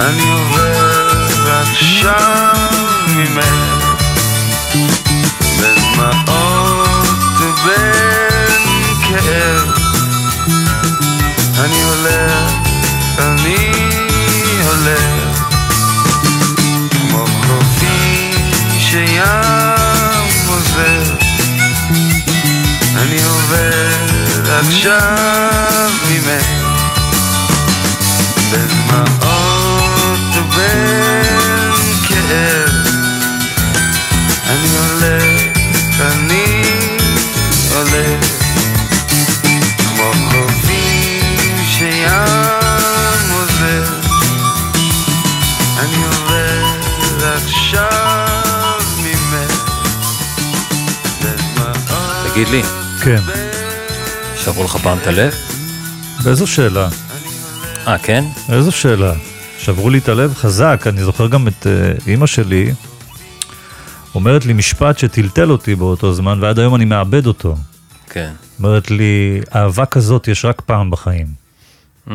אני 0.00 0.32
עובר 0.32 1.26
עכשיו 1.46 2.54
ממך 3.08 3.84
בין 7.64 8.62
כאב. 9.08 9.68
אני 11.58 11.82
הולך, 11.82 12.52
אני 13.18 13.72
הולך 14.64 15.44
כמו 16.90 17.26
חופים 17.26 18.32
שים 18.80 19.22
עוזר 20.48 21.14
אני 22.96 23.22
עובר 23.24 24.04
עכשיו 24.60 25.90
ממך. 26.10 26.46
בין 28.50 28.66
דמעות 28.68 30.18
ובין 30.34 31.72
כאב. 32.08 32.70
אני 34.46 34.68
הולך, 34.78 35.52
אני 36.00 36.43
תגיד 52.44 52.56
לי, 52.56 52.62
כן. 53.04 53.20
שברו 54.36 54.64
לך 54.64 54.76
פעם 54.76 54.98
את 54.98 55.06
הלב? 55.06 55.32
באיזו 56.24 56.46
שאלה? 56.46 56.88
אה, 57.86 57.98
כן? 57.98 58.24
איזו 58.52 58.72
שאלה? 58.72 59.12
שברו 59.58 59.90
לי 59.90 59.98
את 59.98 60.08
הלב 60.08 60.34
חזק, 60.34 60.84
אני 60.86 61.04
זוכר 61.04 61.26
גם 61.26 61.48
את 61.48 61.66
uh, 61.66 62.08
אימא 62.08 62.26
שלי 62.26 62.72
אומרת 64.14 64.46
לי 64.46 64.52
משפט 64.52 64.98
שטלטל 64.98 65.50
אותי 65.50 65.74
באותו 65.74 66.14
זמן, 66.14 66.38
ועד 66.42 66.58
היום 66.58 66.74
אני 66.74 66.84
מאבד 66.84 67.26
אותו. 67.26 67.56
כן. 68.10 68.32
אומרת 68.58 68.90
לי, 68.90 69.40
אהבה 69.54 69.86
כזאת 69.86 70.28
יש 70.28 70.44
רק 70.44 70.60
פעם 70.60 70.90
בחיים. 70.90 71.26
Mm, 72.08 72.12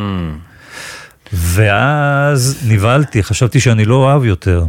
ואז 1.33 2.57
נבהלתי, 2.67 3.23
חשבתי 3.23 3.59
שאני 3.59 3.85
לא 3.85 3.95
אוהב 3.95 4.25
יותר. 4.25 4.65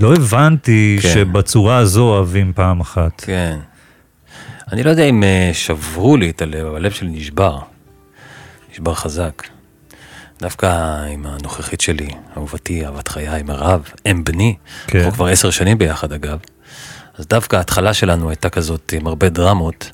לא 0.00 0.14
הבנתי 0.14 0.98
כן. 1.02 1.08
שבצורה 1.08 1.76
הזו 1.76 2.02
אוהבים 2.02 2.52
פעם 2.54 2.80
אחת. 2.80 3.24
כן. 3.26 3.58
אני 4.72 4.82
לא 4.82 4.90
יודע 4.90 5.04
אם 5.04 5.24
אה, 5.24 5.50
שברו 5.52 6.16
לי 6.16 6.30
את 6.30 6.42
הלב, 6.42 6.66
אבל 6.66 6.76
הלב 6.76 6.92
שלי 6.92 7.08
נשבר. 7.08 7.58
נשבר 8.72 8.94
חזק. 8.94 9.42
דווקא 10.40 10.66
עם 11.12 11.26
הנוכחית 11.26 11.80
שלי, 11.80 12.08
אהובתי, 12.36 12.86
אהבת 12.86 13.08
חיי, 13.08 13.42
מירב, 13.42 13.88
אם 14.10 14.24
בני, 14.24 14.54
כן. 14.86 14.98
אנחנו 14.98 15.12
כבר 15.12 15.26
עשר 15.26 15.50
שנים 15.50 15.78
ביחד 15.78 16.12
אגב, 16.12 16.38
אז 17.18 17.26
דווקא 17.26 17.56
ההתחלה 17.56 17.94
שלנו 17.94 18.28
הייתה 18.28 18.50
כזאת 18.50 18.94
עם 18.96 19.06
הרבה 19.06 19.28
דרמות, 19.28 19.90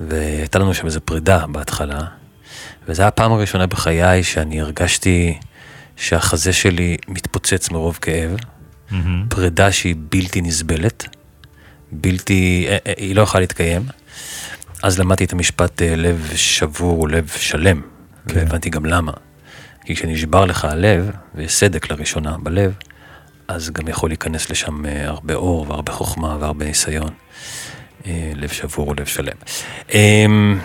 והייתה 0.00 0.58
לנו 0.58 0.74
שם 0.74 0.86
איזו 0.86 1.00
פרידה 1.00 1.46
בהתחלה, 1.46 2.00
וזו 2.88 3.02
הייתה 3.02 3.06
הפעם 3.06 3.32
הראשונה 3.32 3.66
בחיי 3.66 4.22
שאני 4.22 4.60
הרגשתי 4.60 5.38
שהחזה 5.96 6.52
שלי 6.52 6.96
מתפוצץ 7.08 7.70
מרוב 7.70 7.98
כאב, 8.00 8.36
מהמם. 8.90 9.26
פרידה 9.28 9.72
שהיא 9.72 9.94
בלתי 10.08 10.40
נסבלת, 10.40 11.16
בלתי, 11.92 12.66
אה, 12.68 12.76
אה, 12.86 12.92
היא 12.96 13.16
לא 13.16 13.22
יכולה 13.22 13.40
להתקיים. 13.40 13.82
אז 14.82 14.98
למדתי 14.98 15.24
את 15.24 15.32
המשפט 15.32 15.82
אה, 15.82 15.96
לב 15.96 16.30
שבור 16.34 16.96
הוא 16.96 17.08
לב 17.08 17.28
שלם, 17.36 17.80
כן. 18.28 18.38
והבנתי 18.38 18.70
גם 18.70 18.84
למה. 18.84 19.12
כי 19.84 19.94
כשנשבר 19.94 20.44
לך 20.44 20.64
הלב, 20.64 21.10
ויש 21.34 21.52
סדק 21.52 21.90
לראשונה 21.90 22.36
בלב, 22.42 22.74
אז 23.48 23.70
גם 23.70 23.88
יכול 23.88 24.10
להיכנס 24.10 24.50
לשם 24.50 24.84
הרבה 25.04 25.34
אור 25.34 25.66
והרבה 25.68 25.92
חוכמה 25.92 26.36
והרבה 26.40 26.64
ניסיון. 26.64 27.10
לב 28.34 28.48
שבור 28.48 28.86
הוא 28.86 28.94
לב 28.98 29.06
שלם. 29.06 29.36
אמ, 29.94 30.58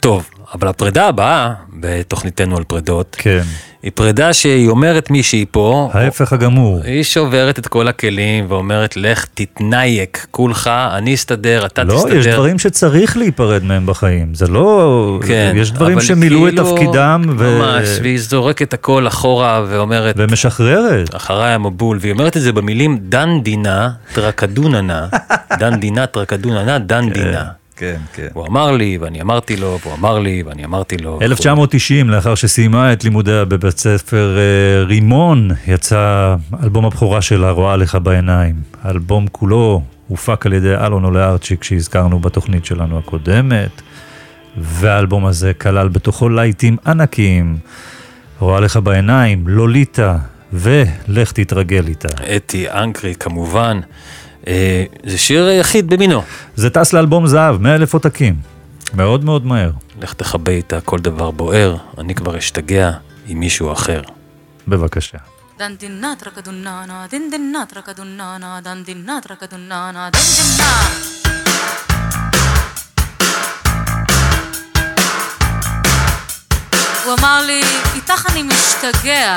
טוב, 0.00 0.30
אבל 0.54 0.68
הפרידה 0.68 1.08
הבאה 1.08 1.54
בתוכניתנו 1.80 2.56
על 2.56 2.64
פרידות, 2.64 3.16
כן. 3.18 3.42
היא 3.82 3.92
פרידה 3.94 4.32
שהיא 4.32 4.68
אומרת 4.68 5.10
מישהי 5.10 5.44
פה, 5.50 5.90
ההפך 5.92 6.32
הגמור. 6.32 6.80
היא 6.84 7.02
שוברת 7.02 7.58
את 7.58 7.66
כל 7.66 7.88
הכלים 7.88 8.44
ואומרת, 8.48 8.96
לך 8.96 9.26
תתנייק, 9.34 10.26
כולך, 10.30 10.70
אני 10.92 11.14
אסתדר, 11.14 11.66
אתה 11.66 11.84
לא, 11.84 11.94
תסתדר. 11.94 12.16
יש 12.16 12.26
דברים 12.26 12.58
שצריך 12.58 13.16
להיפרד 13.16 13.64
מהם 13.64 13.86
בחיים, 13.86 14.34
זה 14.34 14.46
לא... 14.46 15.20
כן, 15.26 15.52
יש 15.56 15.72
דברים 15.72 16.00
שמילאו 16.00 16.48
את 16.48 16.54
כאילו, 16.54 16.76
תפקידם 16.76 17.22
ו... 17.38 17.58
ממש, 17.58 17.88
והיא 18.02 18.18
זורקת 18.18 18.74
הכל 18.74 19.06
אחורה 19.06 19.64
ואומרת, 19.68 20.14
ומשחררת. 20.18 21.14
אחריי 21.14 21.54
המבול, 21.54 21.98
והיא 22.00 22.12
אומרת 22.12 22.36
את 22.36 22.42
זה 22.42 22.52
במילים 22.52 22.98
דן 23.02 23.40
דינה 23.42 23.90
טרקדוננה, 24.12 25.06
דן 25.60 25.80
דינה 25.80 26.06
טרקדוננה, 26.06 26.78
דן 26.78 27.10
דינה. 27.10 27.61
כן, 27.82 28.00
כן. 28.12 28.28
הוא 28.32 28.46
אמר 28.46 28.70
לי, 28.70 28.98
ואני 29.00 29.20
אמרתי 29.22 29.56
לו, 29.56 29.78
והוא 29.82 29.94
אמר 29.94 30.18
לי, 30.18 30.42
ואני 30.46 30.64
אמרתי 30.64 30.96
לו. 30.96 31.18
1990, 31.22 32.10
לאחר 32.10 32.34
שסיימה 32.34 32.92
את 32.92 33.04
לימודיה 33.04 33.44
בבית 33.44 33.78
ספר 33.78 34.36
אה, 34.38 34.84
רימון, 34.84 35.50
יצא 35.66 36.34
אלבום 36.62 36.84
הבכורה 36.84 37.22
שלה, 37.22 37.50
רואה 37.50 37.76
לך 37.76 37.98
בעיניים. 38.02 38.54
האלבום 38.82 39.26
כולו 39.32 39.82
הופק 40.08 40.46
על 40.46 40.52
ידי 40.52 40.74
אלון 40.74 41.04
עולה 41.04 41.28
ארצ'יק, 41.28 41.64
שהזכרנו 41.64 42.18
בתוכנית 42.18 42.64
שלנו 42.64 42.98
הקודמת, 42.98 43.82
והאלבום 44.56 45.26
הזה 45.26 45.54
כלל 45.54 45.88
בתוכו 45.88 46.28
לייטים 46.28 46.76
ענקיים. 46.86 47.56
רואה 48.38 48.60
לך 48.60 48.76
בעיניים, 48.76 49.48
לוליטה, 49.48 50.18
ולך 50.52 51.32
תתרגל 51.32 51.86
איתה. 51.88 52.08
אתי 52.36 52.70
אנקרי 52.70 53.14
כמובן. 53.14 53.80
אה, 54.46 54.84
זה 55.04 55.18
שיר 55.18 55.50
יחיד 55.50 55.86
במינו. 55.86 56.22
זה 56.56 56.70
טס 56.70 56.92
לאלבום 56.92 57.26
זהב, 57.26 57.60
100 57.60 57.74
אלף 57.74 57.94
עותקים. 57.94 58.34
מאוד 58.94 59.24
מאוד 59.24 59.46
מהר. 59.46 59.70
לך 60.00 60.14
תכבה 60.14 60.52
איתה 60.52 60.80
כל 60.80 60.98
דבר 60.98 61.30
בוער, 61.30 61.76
אני 61.98 62.14
כבר 62.14 62.38
אשתגע 62.38 62.90
עם 63.26 63.40
מישהו 63.40 63.72
אחר. 63.72 64.02
בבקשה. 64.68 65.18
Trakadunana, 65.58 66.16
trakadunana, 67.72 69.20
trakadunana. 69.26 70.10
הוא 77.04 77.14
אמר 77.18 77.42
לי, 77.46 77.62
איתך 77.94 78.26
אני 78.30 78.42
משתגע, 78.42 79.36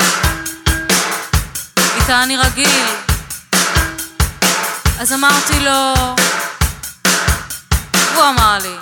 איתה 1.98 2.24
אני 2.24 2.38
רגיל. 2.38 3.15
אז 5.00 5.14
אמרתי 5.14 5.60
לו, 5.60 5.94
הוא 8.16 8.24
אמר 8.30 8.58
לי. 8.62 8.76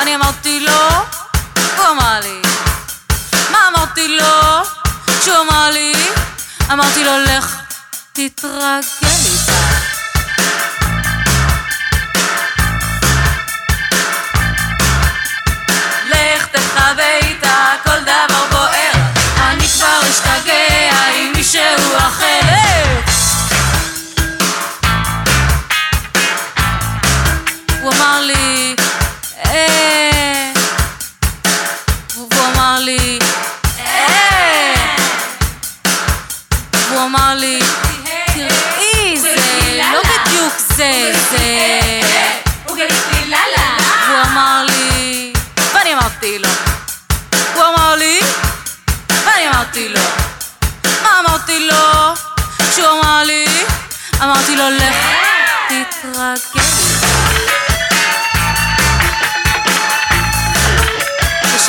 אני 0.00 0.14
אמרתי 0.16 0.60
לו, 0.60 0.88
הוא 1.76 1.86
אמר 1.90 2.20
לי. 2.20 2.42
מה 3.50 3.58
אמרתי 3.68 4.08
לו? 4.08 4.62
כשהוא 5.20 5.36
אמר 5.36 5.70
לי, 5.70 5.92
אמרתי 6.72 7.04
לו, 7.04 7.18
לך 7.18 7.56
תתרגל 8.12 8.82
איתה. 9.02 9.52
לך 16.10 16.46
תחווה 16.46 17.16
איתה 17.16 17.72
כל 17.84 18.00
דבר 18.00 18.31
Hey. 29.44 29.81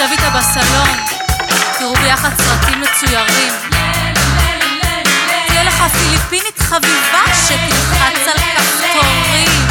יושב 0.04 0.12
איתה 0.12 0.30
בסלון, 0.30 0.90
תראו 1.78 1.96
ביחד 1.96 2.30
סרטים 2.38 2.82
מצוירים. 2.82 3.54
תהיה 5.48 5.64
לך 5.64 5.84
פיליפינית 5.92 6.60
חביבה 6.60 7.24
שתלחץ 7.48 8.28
על 8.28 8.38
כפתורים. 8.38 9.68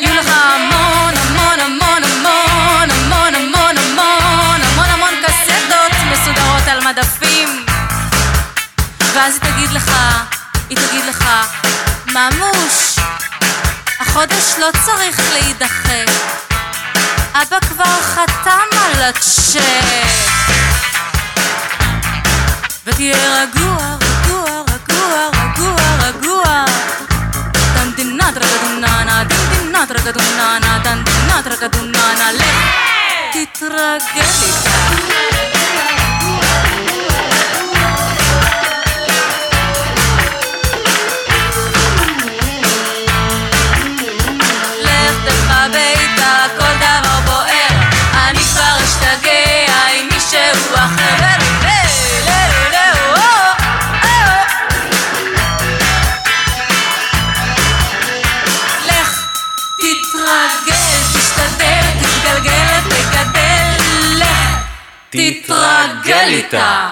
יהיו 0.00 0.14
לך 0.14 0.26
המון 0.28 1.14
המון 1.16 1.60
המון 1.60 2.02
המון 2.04 2.90
המון 2.90 3.34
המון 3.34 3.76
המון 3.78 4.60
המון 4.62 4.90
המון 4.90 5.14
קסטות 5.26 5.92
מסודרות 6.12 6.68
על 6.68 6.80
מדפים. 6.84 7.66
ואז 9.14 9.38
היא 9.42 9.52
תגיד 9.52 9.70
לך, 9.70 9.90
היא 10.70 10.76
תגיד 10.76 11.04
לך, 11.04 11.24
ממוש, 12.06 12.96
החודש 14.00 14.54
לא 14.58 14.68
צריך 14.84 15.20
להידחה. 15.32 16.37
אבא 17.34 17.60
כבר 17.60 18.00
חתם 18.02 18.78
על 18.84 19.02
הצ'ק. 19.02 19.60
ותהיה 22.86 23.16
רגוע, 23.16 23.96
רגוע, 24.00 24.60
רגוע, 24.60 25.30
רגוע, 25.34 26.08
רגוע. 26.08 26.64
דנדינה 27.74 28.30
טרקדוננה, 28.34 29.24
דנדינה 29.24 29.86
טרקדוננה, 29.86 30.78
דנדינה 30.84 31.42
טרקדוננה, 31.44 32.32
לך 32.32 32.78
תתרגל 33.32 34.30
איתה. 34.42 35.57
תתרגל 65.18 66.28
איתה. 66.28 66.88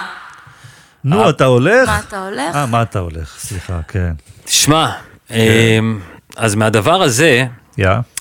נו, 1.05 1.31
אתה 1.31 1.45
הולך? 1.45 1.89
מה 1.89 2.01
אתה 2.09 2.25
הולך? 2.25 2.55
אה, 2.57 2.67
מה 2.67 2.83
אתה 2.83 2.99
הולך? 2.99 3.35
סליחה, 3.39 3.81
כן. 3.89 4.12
תשמע, 4.45 4.93
אמ, 5.31 6.01
אז 6.37 6.55
מהדבר 6.55 7.03
הזה. 7.03 7.47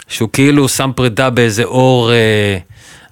שהוא 0.08 0.30
כאילו 0.34 0.70
שם 0.70 0.92
פרידה 0.96 1.30
באיזה 1.30 1.64
אור, 1.64 2.12
אה, 2.12 2.58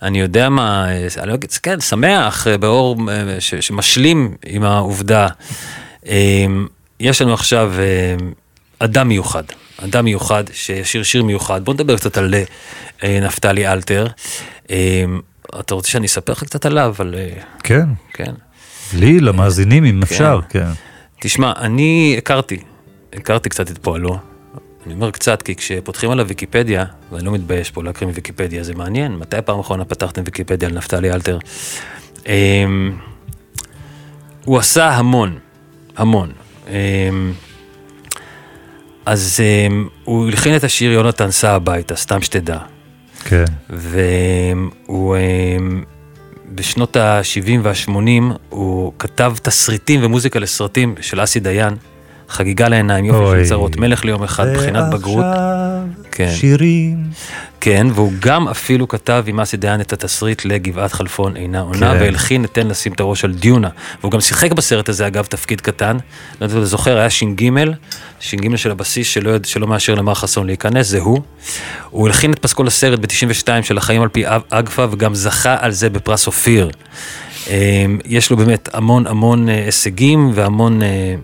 אני 0.02 0.20
יודע 0.20 0.50
מה, 0.50 0.86
אה, 0.90 1.08
אני 1.18 1.30
לא 1.30 1.34
אגיד, 1.34 1.52
כן, 1.52 1.80
שמח, 1.80 2.48
אה, 2.48 2.58
באור 2.58 2.98
אה, 3.10 3.42
ש- 3.42 3.56
שמשלים 3.56 4.36
עם 4.46 4.64
העובדה. 4.64 5.28
אה, 6.08 6.46
יש 7.00 7.22
לנו 7.22 7.34
עכשיו 7.34 7.72
אה, 7.80 8.16
אדם 8.80 9.08
מיוחד, 9.08 9.44
אדם 9.84 10.06
מיוחד 10.06 10.44
שישיר 10.54 11.04
שיר 11.04 11.24
מיוחד. 11.24 11.66
בוא 11.66 11.74
נדבר 11.74 11.98
קצת 11.98 12.18
על 12.18 12.34
אה, 13.04 13.20
נפתלי 13.22 13.68
אלתר. 13.68 14.08
אתה 15.60 15.76
רוצה 15.76 15.90
שאני 15.90 16.06
אספר 16.06 16.32
לך 16.32 16.44
קצת 16.44 16.66
עליו? 16.66 16.96
על, 17.00 17.16
אה, 17.18 17.42
כן. 17.64 17.90
כן. 18.14 18.34
לי, 18.94 19.20
למאזינים, 19.20 19.86
אם 19.86 20.04
אפשר, 20.04 20.40
כן. 20.50 20.68
תשמע, 21.20 21.54
אני 21.58 22.16
הכרתי, 22.18 22.60
הכרתי 23.14 23.50
קצת 23.50 23.72
את 23.72 23.78
פועלו. 23.78 24.18
אני 24.86 24.94
אומר 24.94 25.12
קצת, 25.12 25.42
כי 25.42 25.56
כשפותחים 25.56 26.12
על 26.12 26.20
הוויקיפדיה, 26.20 26.86
ואני 27.12 27.26
לא 27.26 27.32
מתבייש 27.32 27.72
פה 27.72 27.84
להקריא 27.84 28.10
מוויקיפדיה, 28.10 28.64
זה 28.64 28.76
מעניין. 28.76 29.16
מתי 29.16 29.38
פעם 29.46 29.60
אחרונה 29.60 29.86
פתחתם 29.86 30.22
ויקיפדיה 30.26 30.70
על 30.70 30.76
נפתלי 30.76 31.12
אלתר? 31.12 31.38
אמ, 32.26 32.98
הוא 34.46 34.58
עשה 34.58 34.90
המון, 34.90 35.40
המון. 35.98 36.32
אמ, 36.68 37.34
אז 39.06 39.40
אמ, 39.40 39.88
הוא 40.04 40.28
הלחין 40.28 40.56
את 40.56 40.64
השיר 40.64 40.92
יונתן 40.92 41.32
סע 41.32 41.52
הביתה, 41.52 41.96
סתם 41.96 42.22
שתדע. 42.22 42.58
כן. 43.26 43.46
והוא 43.70 45.18
אמ, 45.18 45.84
בשנות 46.56 46.96
ה-70 46.96 47.50
וה-80 47.62 48.38
הוא 48.50 48.94
כתב 49.00 49.34
תסריטים 49.42 50.00
ומוזיקה 50.04 50.40
לסרטים 50.40 50.96
של 51.02 51.24
אסי 51.24 51.40
דיין, 51.40 51.74
חגיגה 52.34 52.70
לעיניים, 52.70 53.06
יופי. 53.06 53.44
של 53.44 53.50
צרות, 53.50 53.78
מלך 53.78 54.06
ליום 54.06 54.24
אחד, 54.24 54.48
בחינת 54.54 54.84
בגרות. 54.94 55.26
כן. 56.12 56.32
שירים. 56.36 56.98
כן, 57.62 57.88
והוא 57.94 58.12
גם 58.20 58.48
אפילו 58.48 58.88
כתב 58.88 59.24
עם 59.28 59.40
אסי 59.40 59.58
דיין 59.58 59.82
את 59.82 59.94
התסריט 59.94 60.46
לגבעת 60.46 60.94
חלפון 60.94 61.36
אינה 61.36 61.60
עונה, 61.60 61.94
כן. 61.94 61.98
והלחין 62.02 62.46
את 62.46 62.54
תן 62.54 62.68
לשים 62.68 62.94
את 62.94 63.00
הראש 63.00 63.26
על 63.26 63.34
דיונה. 63.34 63.70
והוא 64.02 64.12
גם 64.12 64.22
שיחק 64.22 64.52
בסרט 64.52 64.90
הזה, 64.90 65.08
אגב, 65.08 65.26
תפקיד 65.26 65.62
קטן. 65.62 65.98
לא 66.42 66.46
יודע 66.46 66.56
אם 66.56 66.60
אתה 66.60 66.66
זוכר, 66.66 66.98
היה 66.98 67.10
ש"ג, 67.10 67.50
ש"ג 68.20 68.56
של 68.56 68.72
הבסיס 68.72 69.08
שלא, 69.08 69.32
שלא 69.44 69.68
מאשר 69.68 69.96
למר 69.96 70.14
חסון 70.14 70.48
להיכנס, 70.48 70.88
זה 70.88 71.00
הוא. 71.00 71.22
הוא 71.90 72.08
הלחין 72.08 72.34
את 72.34 72.40
פסקול 72.40 72.68
הסרט 72.68 73.00
ב-92 73.00 73.48
של 73.62 73.78
החיים 73.78 74.02
על 74.02 74.10
פי 74.10 74.24
אגפה, 74.50 74.86
וגם 74.92 75.16
זכה 75.16 75.56
על 75.60 75.72
זה 75.72 75.90
בפרס 75.90 76.28
אופיר. 76.28 76.70
אה, 77.50 77.86
יש 78.06 78.32
לו 78.32 78.38
באמת 78.38 78.70
המון 78.74 79.08
המון 79.08 79.50
אה, 79.50 79.66
הישגים 79.66 80.32
והמון 80.34 80.82
אה, 80.82 81.16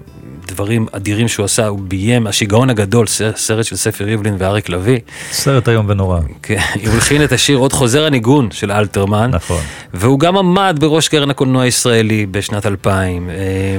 דברים 0.51 0.87
אדירים 0.91 1.27
שהוא 1.27 1.43
עשה, 1.43 1.67
הוא 1.67 1.79
ביים, 1.79 2.27
השיגעון 2.27 2.69
הגדול, 2.69 3.05
סרט 3.35 3.65
של 3.65 3.75
ספר 3.75 4.05
ריבלין 4.05 4.35
ואריק 4.37 4.69
לביא. 4.69 4.99
סרט 5.31 5.69
איום 5.69 5.85
ונורא. 5.89 6.19
כן, 6.43 6.59
הוא 6.85 6.93
הלחין 6.93 7.23
את 7.23 7.31
השיר 7.31 7.57
עוד 7.57 7.73
חוזר 7.73 8.05
הניגון 8.05 8.51
של 8.51 8.71
אלתרמן. 8.71 9.31
נכון. 9.33 9.61
והוא 9.93 10.19
גם 10.19 10.37
עמד 10.37 10.77
בראש 10.79 11.07
קרן 11.07 11.29
הקולנוע 11.29 11.63
הישראלי 11.63 12.25
בשנת 12.25 12.65
2000, 12.65 13.29
אה, 13.29 13.35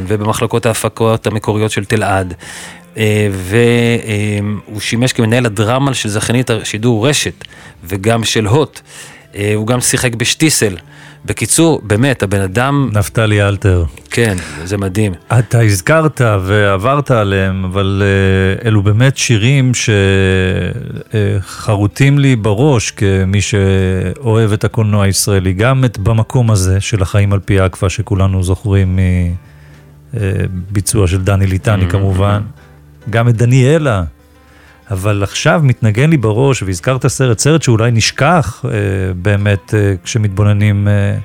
ובמחלקות 0.06 0.66
ההפקות 0.66 1.26
המקוריות 1.26 1.70
של 1.70 1.84
תלעד. 1.84 2.34
אה, 2.96 3.28
והוא 3.32 4.80
שימש 4.80 5.12
כמנהל 5.12 5.46
הדרמה 5.46 5.94
של 5.94 6.08
זכיינית 6.08 6.50
השידור 6.50 7.08
רשת, 7.08 7.44
וגם 7.84 8.24
של 8.24 8.46
הוט. 8.46 8.80
אה, 9.34 9.52
הוא 9.54 9.66
גם 9.66 9.80
שיחק 9.80 10.14
בשטיסל. 10.14 10.76
בקיצור, 11.24 11.80
באמת, 11.82 12.22
הבן 12.22 12.40
אדם, 12.40 12.90
נפתלי 12.92 13.42
אלתר. 13.42 13.84
כן, 14.10 14.36
זה 14.64 14.76
מדהים. 14.76 15.12
אתה 15.38 15.60
הזכרת 15.60 16.20
ועברת 16.20 17.10
עליהם, 17.10 17.64
אבל 17.64 18.02
אה, 18.04 18.68
אלו 18.68 18.82
באמת 18.82 19.16
שירים 19.16 19.72
שחרוטים 21.42 22.18
לי 22.18 22.36
בראש 22.36 22.90
כמי 22.90 23.40
שאוהב 23.40 24.52
את 24.52 24.64
הקולנוע 24.64 25.04
הישראלי, 25.04 25.52
גם 25.52 25.84
את 25.84 25.98
במקום 25.98 26.50
הזה 26.50 26.80
של 26.80 27.02
החיים 27.02 27.32
על 27.32 27.40
פי 27.40 27.66
אקווה 27.66 27.90
שכולנו 27.90 28.42
זוכרים 28.42 28.98
מביצוע 30.14 31.06
של 31.06 31.22
דני 31.22 31.46
ליטני 31.46 31.88
כמובן, 31.88 32.42
גם 33.10 33.28
את 33.28 33.36
דניאלה. 33.36 34.02
אבל 34.90 35.22
עכשיו 35.22 35.60
מתנגן 35.64 36.10
לי 36.10 36.16
בראש, 36.16 36.62
והזכרת 36.62 37.06
סרט, 37.06 37.38
סרט 37.38 37.62
שאולי 37.62 37.90
נשכח 37.90 38.64
אה, 38.64 38.70
באמת 39.14 39.74
אה, 39.74 39.94
כשמתבוננים 40.04 40.88
אה, 40.88 41.18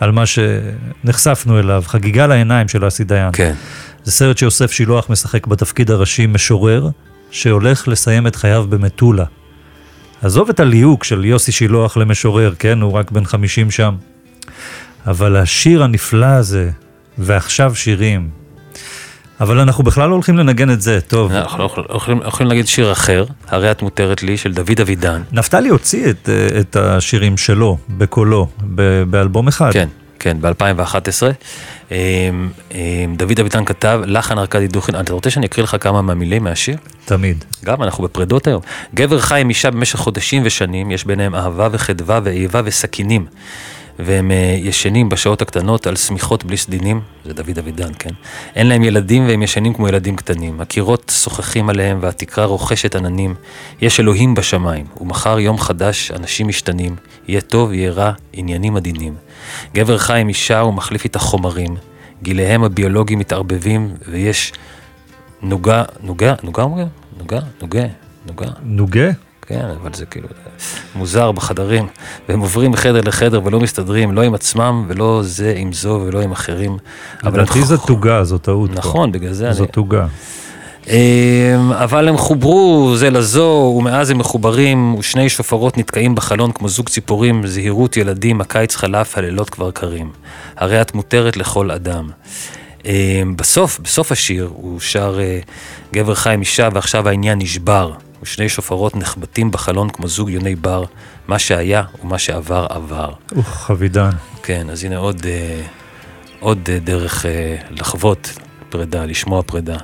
על 0.00 0.12
מה 0.12 0.24
שנחשפנו 0.26 1.58
אליו, 1.58 1.82
חגיגה 1.86 2.26
לעיניים 2.26 2.68
של 2.68 2.88
אסי 2.88 3.04
דיין. 3.04 3.30
כן. 3.32 3.54
זה 4.04 4.12
סרט 4.12 4.38
שיוסף 4.38 4.72
שילוח 4.72 5.10
משחק 5.10 5.46
בתפקיד 5.46 5.90
הראשי 5.90 6.26
משורר, 6.26 6.88
שהולך 7.30 7.88
לסיים 7.88 8.26
את 8.26 8.36
חייו 8.36 8.66
במטולה. 8.68 9.24
עזוב 10.22 10.48
את 10.48 10.60
הליהוק 10.60 11.04
של 11.04 11.24
יוסי 11.24 11.52
שילוח 11.52 11.96
למשורר, 11.96 12.54
כן? 12.58 12.80
הוא 12.80 12.92
רק 12.92 13.10
בן 13.10 13.24
50 13.24 13.70
שם. 13.70 13.94
אבל 15.06 15.36
השיר 15.36 15.82
הנפלא 15.82 16.26
הזה, 16.26 16.70
ועכשיו 17.18 17.74
שירים. 17.74 18.28
אבל 19.40 19.58
אנחנו 19.60 19.84
בכלל 19.84 20.08
לא 20.08 20.14
הולכים 20.14 20.36
לנגן 20.38 20.70
את 20.70 20.80
זה, 20.80 21.00
טוב. 21.00 21.32
אנחנו 21.32 21.58
לא 21.58 21.64
יכולים- 22.24 22.48
להגיד 22.48 22.66
שיר 22.66 22.92
אחר, 22.92 23.24
הרי 23.48 23.70
את 23.70 23.82
מותרת 23.82 24.22
לי, 24.22 24.36
של 24.36 24.52
דוד 24.52 24.80
אבידן. 24.80 25.22
נפתלי 25.32 25.68
הוציא 25.68 26.10
את, 26.10 26.28
אה, 26.28 26.60
את 26.60 26.76
השירים 26.76 27.36
שלו, 27.36 27.78
בקולו, 27.88 28.48
באלבום 29.10 29.48
אחד. 29.48 29.72
כן, 29.72 29.88
כן, 30.18 30.36
ב-2011. 30.40 31.22
דוד 33.16 33.40
אביטן 33.40 33.64
כתב, 33.64 34.00
לחן 34.06 34.38
ארכדי 34.38 34.68
דוכין, 34.68 35.00
אתה 35.00 35.12
רוצה 35.12 35.30
שאני 35.30 35.46
אקריא 35.46 35.64
לך 35.64 35.76
כמה 35.80 36.02
מהמילים 36.02 36.44
מהשיר? 36.44 36.76
תמיד. 37.04 37.44
גם, 37.64 37.82
אנחנו 37.82 38.04
בפרדות 38.04 38.46
היום. 38.46 38.60
גבר 38.94 39.18
חי 39.20 39.40
עם 39.40 39.48
אישה 39.48 39.70
במשך 39.70 39.98
חודשים 39.98 40.42
ושנים, 40.44 40.90
יש 40.90 41.04
ביניהם 41.04 41.34
אהבה 41.34 41.68
וחדווה 41.72 42.20
ואיבה 42.24 42.60
וסכינים. 42.64 43.26
והם 43.98 44.30
אה, 44.30 44.56
ישנים 44.58 45.08
בשעות 45.08 45.42
הקטנות 45.42 45.86
על 45.86 45.96
שמיכות 45.96 46.44
בלי 46.44 46.56
סדינים, 46.56 47.00
זה 47.24 47.32
דוד 47.32 47.58
אבידן, 47.58 47.90
כן? 47.98 48.10
אין 48.54 48.66
להם 48.66 48.82
ילדים 48.82 49.26
והם 49.26 49.42
ישנים 49.42 49.74
כמו 49.74 49.88
ילדים 49.88 50.16
קטנים. 50.16 50.60
הקירות 50.60 51.12
שוחחים 51.22 51.70
עליהם 51.70 51.98
והתקרה 52.00 52.44
רוכשת 52.44 52.96
עננים. 52.96 53.34
יש 53.80 54.00
אלוהים 54.00 54.34
בשמיים, 54.34 54.86
ומחר 55.00 55.38
יום 55.38 55.58
חדש, 55.58 56.10
אנשים 56.10 56.48
משתנים. 56.48 56.96
יהיה 57.28 57.40
טוב, 57.40 57.72
יהיה 57.72 57.90
רע, 57.90 58.12
עניינים 58.32 58.76
עדינים. 58.76 59.14
גבר 59.74 59.98
חי 59.98 60.20
עם 60.20 60.28
אישה 60.28 60.62
ומחליף 60.62 61.04
איתה 61.04 61.18
חומרים. 61.18 61.76
גיליהם 62.22 62.64
הביולוגיים 62.64 63.18
מתערבבים, 63.18 63.94
ויש 64.08 64.52
נוגה, 65.42 65.82
נוגה, 66.02 66.34
נוגה 66.42 66.62
אומרים? 66.62 66.86
נוגה, 67.18 67.40
נוגה, 67.62 67.84
נוגה. 68.26 68.46
נוגה? 68.62 69.27
כן, 69.48 69.66
אבל 69.82 69.94
זה 69.94 70.06
כאילו 70.06 70.28
מוזר 70.94 71.32
בחדרים, 71.32 71.86
והם 72.28 72.40
עוברים 72.40 72.70
מחדר 72.70 73.00
לחדר 73.04 73.40
ולא 73.44 73.60
מסתדרים, 73.60 74.12
לא 74.12 74.22
עם 74.22 74.34
עצמם 74.34 74.84
ולא 74.88 75.20
זה 75.24 75.54
עם 75.56 75.72
זו 75.72 76.02
ולא 76.06 76.20
עם 76.20 76.32
אחרים. 76.32 76.78
לדעתי 77.22 77.62
זו 77.62 77.76
תוגה, 77.76 78.24
זו 78.24 78.38
טעות. 78.38 78.70
נכון, 78.70 79.12
בגלל 79.12 79.32
זה 79.32 79.52
זו 79.52 79.62
אני... 79.64 79.72
תוגה. 79.72 80.06
אמ, 80.88 81.72
אבל 81.72 82.08
הם 82.08 82.16
חוברו 82.16 82.92
זה 82.96 83.10
לזו, 83.10 83.74
ומאז 83.78 84.10
הם 84.10 84.18
מחוברים, 84.18 84.94
ושני 84.94 85.28
שופרות 85.28 85.78
נתקעים 85.78 86.14
בחלון 86.14 86.52
כמו 86.52 86.68
זוג 86.68 86.88
ציפורים, 86.88 87.46
זהירות 87.46 87.96
ילדים, 87.96 88.40
הקיץ 88.40 88.76
חלף, 88.76 89.18
הלילות 89.18 89.50
כבר 89.50 89.70
קרים. 89.70 90.10
הרי 90.56 90.80
את 90.80 90.94
מותרת 90.94 91.36
לכל 91.36 91.70
אדם. 91.70 92.10
אמ, 92.84 93.34
בסוף, 93.36 93.80
בסוף 93.80 94.12
השיר, 94.12 94.50
הוא 94.54 94.80
שר 94.80 95.18
אה, 95.20 95.38
גבר 95.92 96.14
חי 96.14 96.34
עם 96.34 96.40
אישה, 96.40 96.68
ועכשיו 96.72 97.08
העניין 97.08 97.38
נשבר. 97.38 97.92
ושני 98.22 98.48
שופרות 98.48 98.96
נחבטים 98.96 99.50
בחלון 99.50 99.90
כמו 99.90 100.08
זוג 100.08 100.30
יוני 100.30 100.54
בר, 100.54 100.84
מה 101.28 101.38
שהיה 101.38 101.82
ומה 102.02 102.18
שעבר 102.18 102.66
עבר. 102.70 103.12
אוח, 103.36 103.70
אבידן. 103.70 104.10
כן, 104.42 104.70
אז 104.70 104.84
הנה 104.84 104.96
עוד, 104.96 105.26
אה, 105.26 105.62
עוד 106.40 106.68
אה, 106.72 106.78
דרך 106.78 107.26
אה, 107.26 107.56
לחוות 107.70 108.38
פרידה, 108.68 109.04
לשמוע 109.04 109.42
פרידה. 109.42 109.76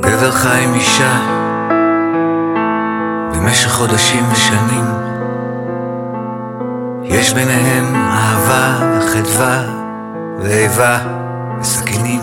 גבר 0.00 0.30
חי 0.30 0.64
עם 0.64 0.74
אישה 0.74 1.31
במשך 3.52 3.70
חודשים 3.70 4.24
ושנים. 4.32 4.84
יש 7.02 7.34
ביניהם 7.34 7.94
אהבה 7.94 8.78
וחדווה 8.98 9.62
ואיבה 10.42 10.98
וסכינים. 11.60 12.20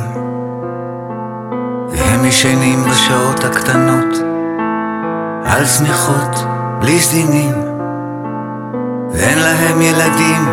והם 1.90 2.26
ישנים 2.26 2.84
בשעות 2.84 3.44
הקטנות 3.44 4.18
על 5.46 5.66
שמיכות 5.66 6.46
בלי 6.80 7.00
סדינים 7.00 7.54
ואין 9.12 9.40
להם 9.40 9.82
ילדים 9.82 10.46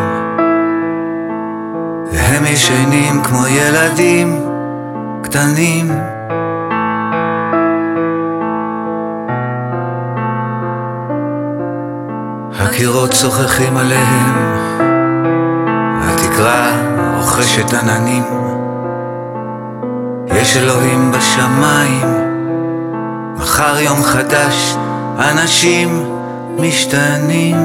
והם 2.11 2.45
ישנים 2.45 3.23
כמו 3.23 3.47
ילדים 3.47 4.45
קטנים 5.23 5.91
הקירות 12.77 13.11
צוחחים 13.11 13.77
עליהם, 13.77 14.33
והתקרה 16.01 16.71
רוכשת 17.17 17.73
עננים. 17.73 18.23
יש 20.35 20.57
אלוהים 20.57 21.11
בשמיים, 21.11 22.07
מחר 23.37 23.79
יום 23.79 24.03
חדש, 24.03 24.75
אנשים 25.19 26.05
משתנים. 26.59 27.57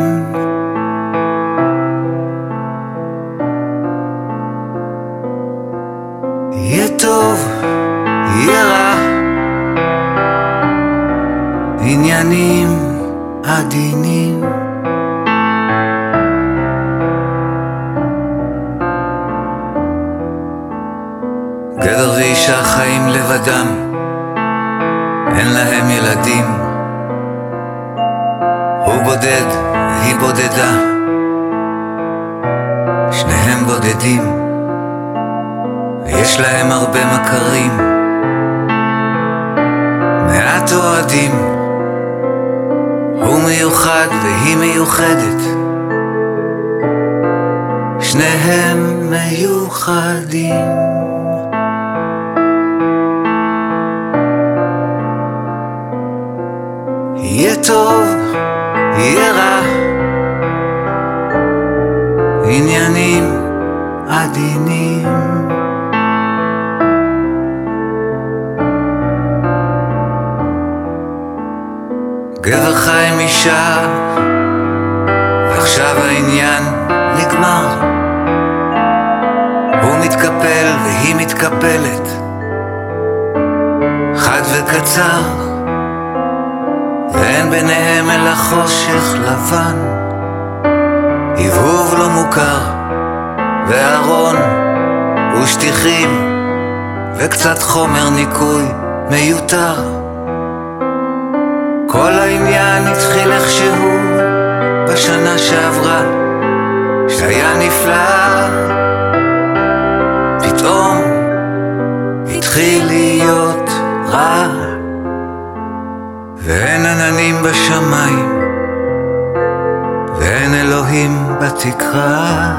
בתקרה. 121.42 122.54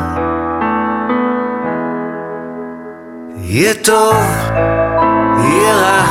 יהיה 3.37 3.73
טוב, 3.73 4.15
יהיה 5.39 5.75
רע. 5.75 6.03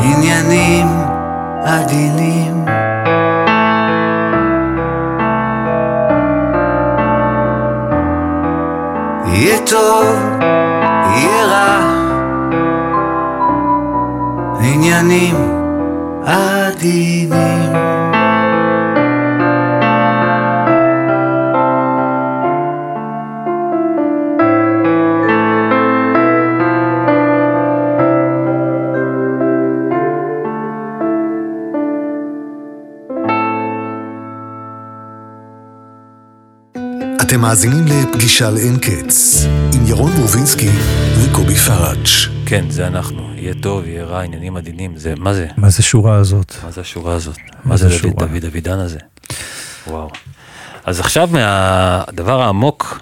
עניינים 0.00 0.86
עדינים. 1.64 2.64
יהיה 9.26 9.58
טוב, 9.66 10.06
יהיה 11.14 11.46
רע, 11.46 11.78
עניינים 14.60 15.36
עדינים. 16.26 18.17
אתם 37.28 37.40
מאזינים 37.40 37.84
לפגישה 37.86 38.50
לאין 38.50 38.78
קץ, 38.78 39.44
עם 39.74 39.86
ירון 39.86 40.12
ברובינסקי 40.12 40.68
וקובי 41.18 41.54
פראג'. 41.54 42.06
כן, 42.46 42.70
זה 42.70 42.86
אנחנו. 42.86 43.30
יהיה 43.34 43.54
טוב, 43.62 43.86
יהיה 43.86 44.04
רע, 44.04 44.20
עניינים 44.20 44.56
עדינים. 44.56 44.96
זה, 44.96 45.14
מה 45.18 45.34
זה? 45.34 45.46
מה 45.56 45.70
זה 45.70 45.82
שורה 45.82 46.14
הזאת? 46.14 46.54
מה 46.64 46.70
זה 46.70 46.80
השורה 46.80 47.14
הזאת? 47.14 47.36
מה 47.64 47.76
זה 47.76 47.88
דוד? 47.88 48.18
דוד 48.18 48.44
אבידן 48.44 48.78
הזה? 48.78 48.98
וואו. 49.86 50.10
אז 50.84 51.00
עכשיו 51.00 51.28
מהדבר 51.32 52.42
העמוק 52.42 53.00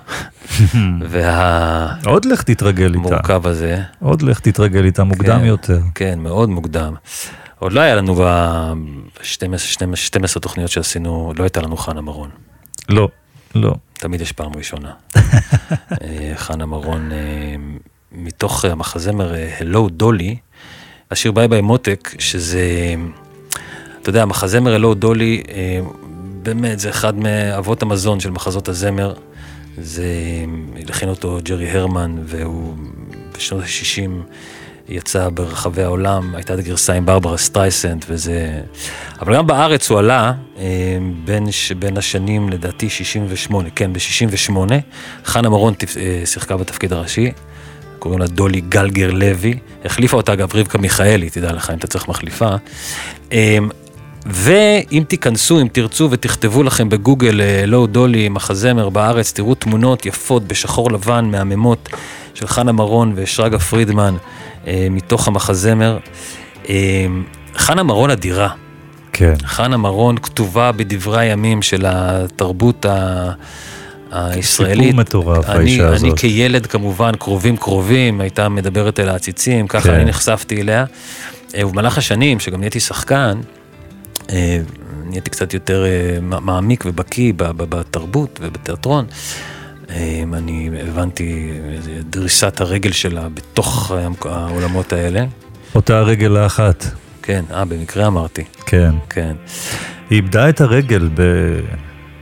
והמורכב 1.10 2.06
עוד 2.06 2.24
לך 2.24 2.42
תתרגל 2.42 2.94
איתה. 2.94 3.38
הזה, 3.44 3.82
עוד 4.00 4.22
לך 4.22 4.40
תתרגל 4.40 4.84
איתה 4.84 5.04
מוקדם 5.04 5.38
כן, 5.38 5.44
יותר. 5.44 5.80
כן, 5.94 6.18
מאוד 6.18 6.48
מוקדם. 6.48 6.94
עוד 7.58 7.72
לא 7.72 7.80
היה 7.80 7.94
לנו 7.94 8.14
ב-12 8.14 10.38
תוכניות 10.40 10.70
שעשינו, 10.70 11.32
לא 11.36 11.42
הייתה 11.42 11.60
לנו 11.60 11.76
חנה 11.76 12.00
מרון. 12.00 12.30
לא, 12.88 13.08
לא. 13.54 13.74
תמיד 13.98 14.20
יש 14.20 14.32
פעם 14.32 14.52
ראשונה. 14.56 14.92
אה, 16.02 16.32
חנה 16.34 16.66
מרון, 16.66 17.12
אה, 17.12 17.56
מתוך 18.12 18.64
המחזמר 18.64 19.34
אה, 19.34 19.58
Hello 19.58 19.90
Dolly, 19.90 20.36
השיר 21.10 21.32
ביי 21.32 21.48
ביי 21.48 21.60
מותק, 21.60 22.10
שזה, 22.18 22.94
אתה 24.02 24.08
יודע, 24.08 24.22
המחזמר 24.22 24.76
Hello 24.76 24.94
Dolly, 24.94 25.42
אה, 25.48 25.80
באמת, 26.42 26.78
זה 26.78 26.90
אחד 26.90 27.18
מאבות 27.18 27.82
המזון 27.82 28.20
של 28.20 28.30
מחזות 28.30 28.68
הזמר. 28.68 29.14
זה, 29.78 30.06
הלחין 30.76 31.08
אותו 31.08 31.38
ג'רי 31.42 31.70
הרמן, 31.70 32.16
והוא 32.24 32.74
בשנות 33.32 33.62
ה-60 33.62 34.10
יצא 34.88 35.28
ברחבי 35.28 35.82
העולם, 35.82 36.34
הייתה 36.34 36.54
את 36.54 36.58
הגרסה 36.58 36.92
עם 36.92 37.06
ברברה 37.06 37.36
סטרייסנד 37.36 38.04
וזה... 38.08 38.60
אבל 39.20 39.36
גם 39.36 39.46
בארץ 39.46 39.90
הוא 39.90 39.98
עלה 39.98 40.32
אה, 40.58 40.64
בין, 41.24 41.46
בין 41.78 41.96
השנים, 41.96 42.48
לדעתי, 42.48 42.90
68, 42.90 43.68
כן, 43.74 43.92
ב-68, 43.92 44.56
חנה 45.24 45.48
מרון 45.48 45.74
אה, 45.96 46.22
שיחקה 46.26 46.56
בתפקיד 46.56 46.92
הראשי, 46.92 47.32
קוראים 47.98 48.20
לה 48.20 48.26
דולי 48.26 48.60
גלגר 48.60 49.10
לוי, 49.10 49.58
החליפה 49.84 50.16
אותה 50.16 50.32
אגב 50.32 50.48
רבקה 50.54 50.78
מיכאלי, 50.78 51.30
תדע 51.30 51.52
לך 51.52 51.70
אם 51.70 51.78
אתה 51.78 51.86
צריך 51.86 52.08
מחליפה. 52.08 52.50
אה, 53.32 53.58
ואם 54.26 55.04
תיכנסו, 55.08 55.60
אם 55.60 55.68
תרצו 55.72 56.08
ותכתבו 56.10 56.62
לכם 56.62 56.88
בגוגל 56.88 57.40
לא 57.66 57.86
דולי 57.86 58.28
מחזמר 58.28 58.88
בארץ, 58.88 59.32
תראו 59.32 59.54
תמונות 59.54 60.06
יפות 60.06 60.44
בשחור 60.44 60.92
לבן 60.92 61.24
מהממות 61.24 61.88
של 62.34 62.46
חנה 62.46 62.72
מרון 62.72 63.12
ושרגא 63.16 63.58
פרידמן 63.58 64.16
מתוך 64.90 65.28
המחזמר. 65.28 65.98
אה, 66.68 67.06
חנה 67.56 67.82
מרון 67.82 68.10
אדירה. 68.10 68.48
כן. 69.12 69.34
חנה 69.44 69.76
מרון 69.76 70.16
כתובה 70.18 70.72
בדברי 70.72 71.20
הימים 71.20 71.62
של 71.62 71.84
התרבות 71.88 72.86
ה... 72.86 73.30
הישראלית. 74.12 74.84
סיפור 74.84 75.00
מטורף, 75.00 75.48
אני, 75.48 75.58
האישה 75.58 75.88
אני 75.88 75.94
הזאת. 75.94 76.18
כילד 76.18 76.66
כמובן, 76.66 77.12
קרובים 77.18 77.56
קרובים, 77.56 78.20
הייתה 78.20 78.48
מדברת 78.48 79.00
אל 79.00 79.08
העציצים, 79.08 79.66
ככה 79.66 79.88
כן. 79.88 79.94
אני 79.94 80.04
נחשפתי 80.04 80.60
אליה. 80.60 80.84
אה, 81.54 81.66
ובמהלך 81.66 81.98
השנים, 81.98 82.40
שגם 82.40 82.60
נהייתי 82.60 82.80
שחקן, 82.80 83.40
אה, 84.30 84.58
נהייתי 85.04 85.30
קצת 85.30 85.54
יותר 85.54 85.84
אה, 85.84 86.18
מעמיק 86.20 86.84
ובקיא 86.86 87.32
בתרבות 87.36 88.38
ובתיאטרון. 88.42 89.04
אה, 89.90 90.22
אני 90.32 90.70
הבנתי 90.88 91.52
דריסת 92.10 92.60
הרגל 92.60 92.92
שלה 92.92 93.28
בתוך 93.28 93.92
העולמות 94.24 94.92
האלה. 94.92 95.24
אותה 95.74 95.98
הרגל 95.98 96.36
האחת. 96.36 96.84
כן, 97.22 97.44
אה, 97.50 97.64
במקרה 97.64 98.06
אמרתי, 98.06 98.44
כן. 98.66 98.94
כן. 99.10 99.36
היא 100.10 100.16
איבדה 100.16 100.48
את 100.48 100.60
הרגל 100.60 101.08
ב... 101.14 101.22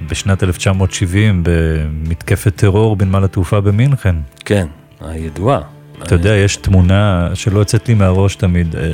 בשנת 0.09 0.43
1970 0.43 1.43
במתקפת 1.45 2.57
טרור 2.57 2.97
בנמל 2.97 3.25
התעופה 3.25 3.61
במינכן. 3.61 4.17
כן, 4.45 4.67
הידועה. 5.01 5.61
אתה 6.03 6.15
יודע, 6.15 6.35
יש 6.35 6.57
תמונה 6.57 7.29
שלא 7.35 7.59
יוצאת 7.59 7.89
לי 7.89 7.95
מהראש 7.95 8.37
תמיד. 8.37 8.77
אה, 8.77 8.91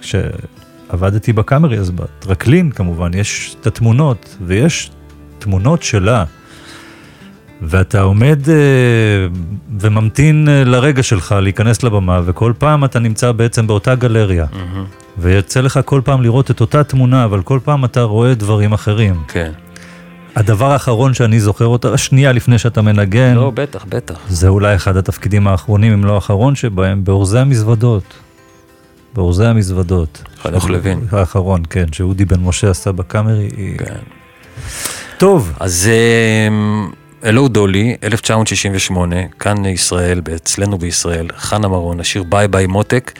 כשעבדתי 0.00 1.32
בקאמרי, 1.32 1.78
אז 1.78 1.90
בטרקלין 1.90 2.70
כמובן, 2.70 3.14
יש 3.14 3.56
את 3.60 3.66
התמונות, 3.66 4.36
ויש 4.40 4.90
תמונות 5.38 5.82
שלה. 5.82 6.24
ואתה 7.62 8.00
עומד 8.00 8.48
אה, 8.48 8.54
וממתין 9.80 10.48
אה, 10.48 10.64
לרגע 10.64 11.02
שלך 11.02 11.34
להיכנס 11.42 11.82
לבמה, 11.82 12.20
וכל 12.24 12.52
פעם 12.58 12.84
אתה 12.84 12.98
נמצא 12.98 13.32
בעצם 13.32 13.66
באותה 13.66 13.94
גלריה. 13.94 14.46
מהמם, 14.52 14.84
ויוצא 15.18 15.60
לך 15.60 15.80
כל 15.84 16.00
פעם 16.04 16.22
לראות 16.22 16.50
את 16.50 16.60
אותה 16.60 16.84
תמונה, 16.84 17.24
אבל 17.24 17.42
כל 17.42 17.60
פעם 17.64 17.84
אתה 17.84 18.02
רואה 18.02 18.34
דברים 18.34 18.72
אחרים. 18.72 19.14
כן. 19.28 19.52
הדבר 20.36 20.72
האחרון 20.72 21.14
שאני 21.14 21.40
זוכר 21.40 21.66
אותה, 21.66 21.98
שנייה 21.98 22.32
לפני 22.32 22.58
שאתה 22.58 22.82
מנגן, 22.82 23.34
לא, 23.34 23.52
בטח, 23.54 23.84
בטח. 23.88 24.18
זה 24.28 24.48
אולי 24.48 24.74
אחד 24.74 24.96
התפקידים 24.96 25.46
האחרונים, 25.46 25.92
אם 25.92 26.04
לא 26.04 26.14
האחרון 26.14 26.54
שבהם, 26.54 27.04
באורזי 27.04 27.38
המזוודות. 27.38 28.14
באורזי 29.14 29.44
המזוודות. 29.44 30.22
חנוך 30.42 30.70
לוין. 30.70 31.00
האחרון, 31.12 31.62
כן, 31.70 31.92
שאודי 31.92 32.24
בן 32.24 32.40
משה 32.40 32.70
עשה 32.70 32.92
בקאמרי. 32.92 33.48
כן. 33.78 33.94
טוב, 35.18 35.52
אז 35.60 35.90
Hello 37.24 37.48
Dolly, 37.48 37.96
1968, 38.02 39.16
כאן 39.40 39.64
ישראל, 39.64 40.20
אצלנו 40.36 40.78
בישראל, 40.78 41.28
חנה 41.36 41.68
מרון, 41.68 42.00
השיר 42.00 42.22
ביי 42.22 42.48
ביי 42.48 42.66
מותק, 42.66 43.12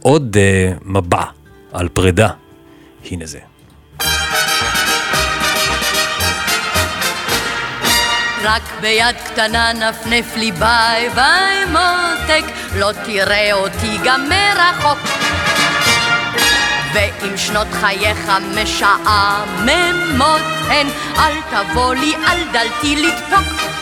עוד 0.00 0.36
אה, 0.36 0.72
מבע 0.84 1.24
על 1.72 1.88
פרידה. 1.88 2.28
הנה 3.10 3.26
זה. 3.26 3.38
רק 8.42 8.62
ביד 8.80 9.16
קטנה 9.26 9.72
נפנף 9.72 10.36
לי 10.36 10.52
ביי 10.52 11.08
ביי 11.14 11.64
מותק, 11.64 12.44
לא 12.76 12.90
תראה 13.04 13.52
אותי 13.52 13.98
גם 14.04 14.28
מרחוק. 14.28 14.98
ואם 16.92 17.36
שנות 17.36 17.66
חייך 17.72 18.32
משעממות 18.54 20.40
הן, 20.68 20.86
אל 21.18 21.32
תבוא 21.50 21.94
לי 21.94 22.14
על 22.26 22.38
דלתי 22.52 22.96
לדפוק. 22.96 23.72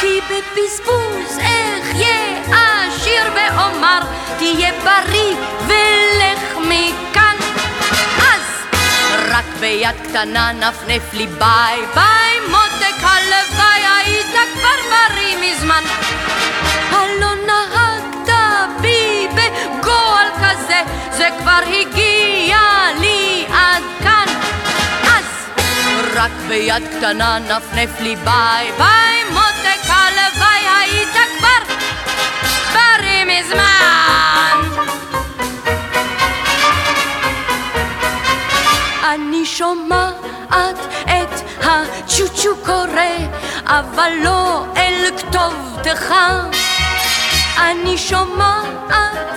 כי 0.00 0.20
בבזבוז 0.30 1.38
אחיה 1.38 2.86
עשיר 2.86 3.22
ואומר, 3.34 4.00
תהיה 4.38 4.72
בריא 4.84 5.36
ולך 5.66 6.56
מכאן. 6.60 7.36
אז 8.18 8.78
רק 9.30 9.44
ביד 9.60 9.96
קטנה 10.08 10.52
נפנף 10.52 11.14
לי 11.14 11.26
ביי 11.26 11.80
ביי 11.94 12.40
מותק 12.48 13.02
הלוואי 13.02 13.82
היית 13.96 14.36
כבר 14.54 14.90
בריא 14.90 15.36
מזמן. 15.40 15.82
הלא 16.90 17.34
בי 17.46 17.85
בגועל 19.36 20.28
כזה, 20.36 20.80
זה 21.10 21.28
כבר 21.38 21.60
הגיע 21.66 22.58
לי 23.00 23.46
עד 23.52 23.82
כאן. 24.02 24.26
אז 25.04 25.24
רק 26.14 26.30
ביד 26.48 26.82
קטנה 26.96 27.38
נפנף 27.38 28.00
לי 28.00 28.16
ביי 28.16 28.72
ביי 28.78 29.24
מותק 29.32 29.88
הלוואי 29.88 30.66
היית 30.80 31.16
כבר 31.38 31.74
בריא 32.72 33.24
מזמן. 33.24 34.86
אני 39.14 39.46
שומעת 39.46 40.76
את 41.04 41.64
הצ'וצ'ו 41.64 42.56
קורא, 42.64 43.16
אבל 43.66 44.12
לא 44.22 44.64
אל 44.76 45.10
כתובתך. 45.16 46.14
אני 47.58 47.98
שומעת 47.98 48.90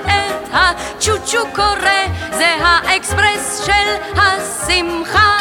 את 0.06 0.50
הצ'וצ'ו 0.54 1.40
קורא, 1.56 2.06
זה 2.32 2.56
האקספרס 2.62 3.66
של 3.66 3.88
השמחה. 4.16 5.38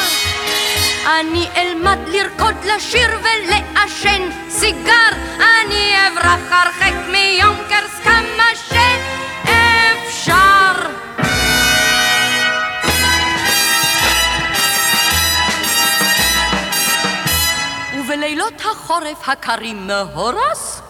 אני 1.20 1.49
אלמד 1.57 1.99
לרקוד, 2.07 2.55
לשיר 2.64 3.09
ולעשן 3.20 4.22
סיגר, 4.49 5.11
אני 5.39 5.95
אברח 6.09 6.53
הרחק 6.53 6.93
מיונקרס 7.11 8.01
כמה 8.05 8.45
שאפשר. 8.68 10.35
ובלילות 17.95 18.61
החורף 18.61 19.29
הקרים 19.29 19.87
מהורס, 19.87 20.83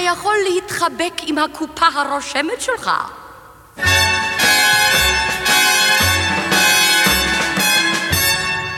יכול 0.00 0.36
להתחבק 0.48 1.12
עם 1.22 1.38
הקופה 1.38 1.86
הרושמת 1.94 2.60
שלך. 2.60 2.90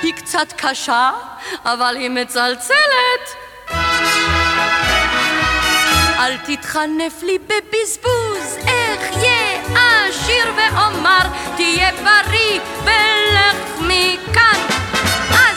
היא 0.03 0.15
קצת 0.15 0.53
קשה, 0.57 1.11
אבל 1.65 1.97
היא 1.97 2.11
מצלצלת. 2.11 3.25
אל 6.19 6.37
תתחנף 6.37 7.23
לי 7.23 7.39
בבזבוז, 7.39 8.59
אחיה 8.65 9.63
עשיר 9.75 10.53
ואומר, 10.57 11.19
תהיה 11.57 11.91
בריא 11.93 12.61
ולך 12.85 13.81
מכאן. 13.81 14.61
אז 15.31 15.57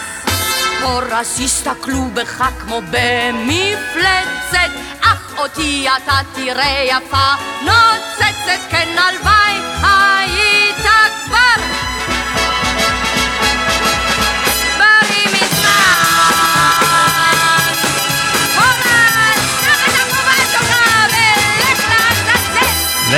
הורס 0.82 1.39
יסתכלו 1.39 2.01
בך 2.13 2.43
כמו 2.59 2.82
במפלצת, 2.91 4.72
אך 5.36 5.39
אותי 5.39 5.88
אתה 5.97 6.19
תראה 6.36 6.83
יפה 6.86 7.33
נוצצת, 7.61 8.69
כן 8.69 8.95
הלוואי 8.97 9.53
היית 9.83 10.86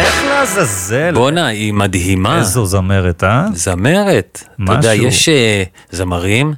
לך 0.01 0.23
לעזאזל. 0.29 1.13
בואנה, 1.13 1.47
היא 1.47 1.73
מדהימה. 1.73 2.39
איזו 2.39 2.65
זמרת, 2.65 3.23
אה? 3.23 3.45
זמרת. 3.53 4.43
אתה 4.63 4.71
יודע, 4.71 4.93
משהו. 4.93 5.07
יש 5.07 5.29
אה, 5.29 5.63
זמרים, 5.91 6.53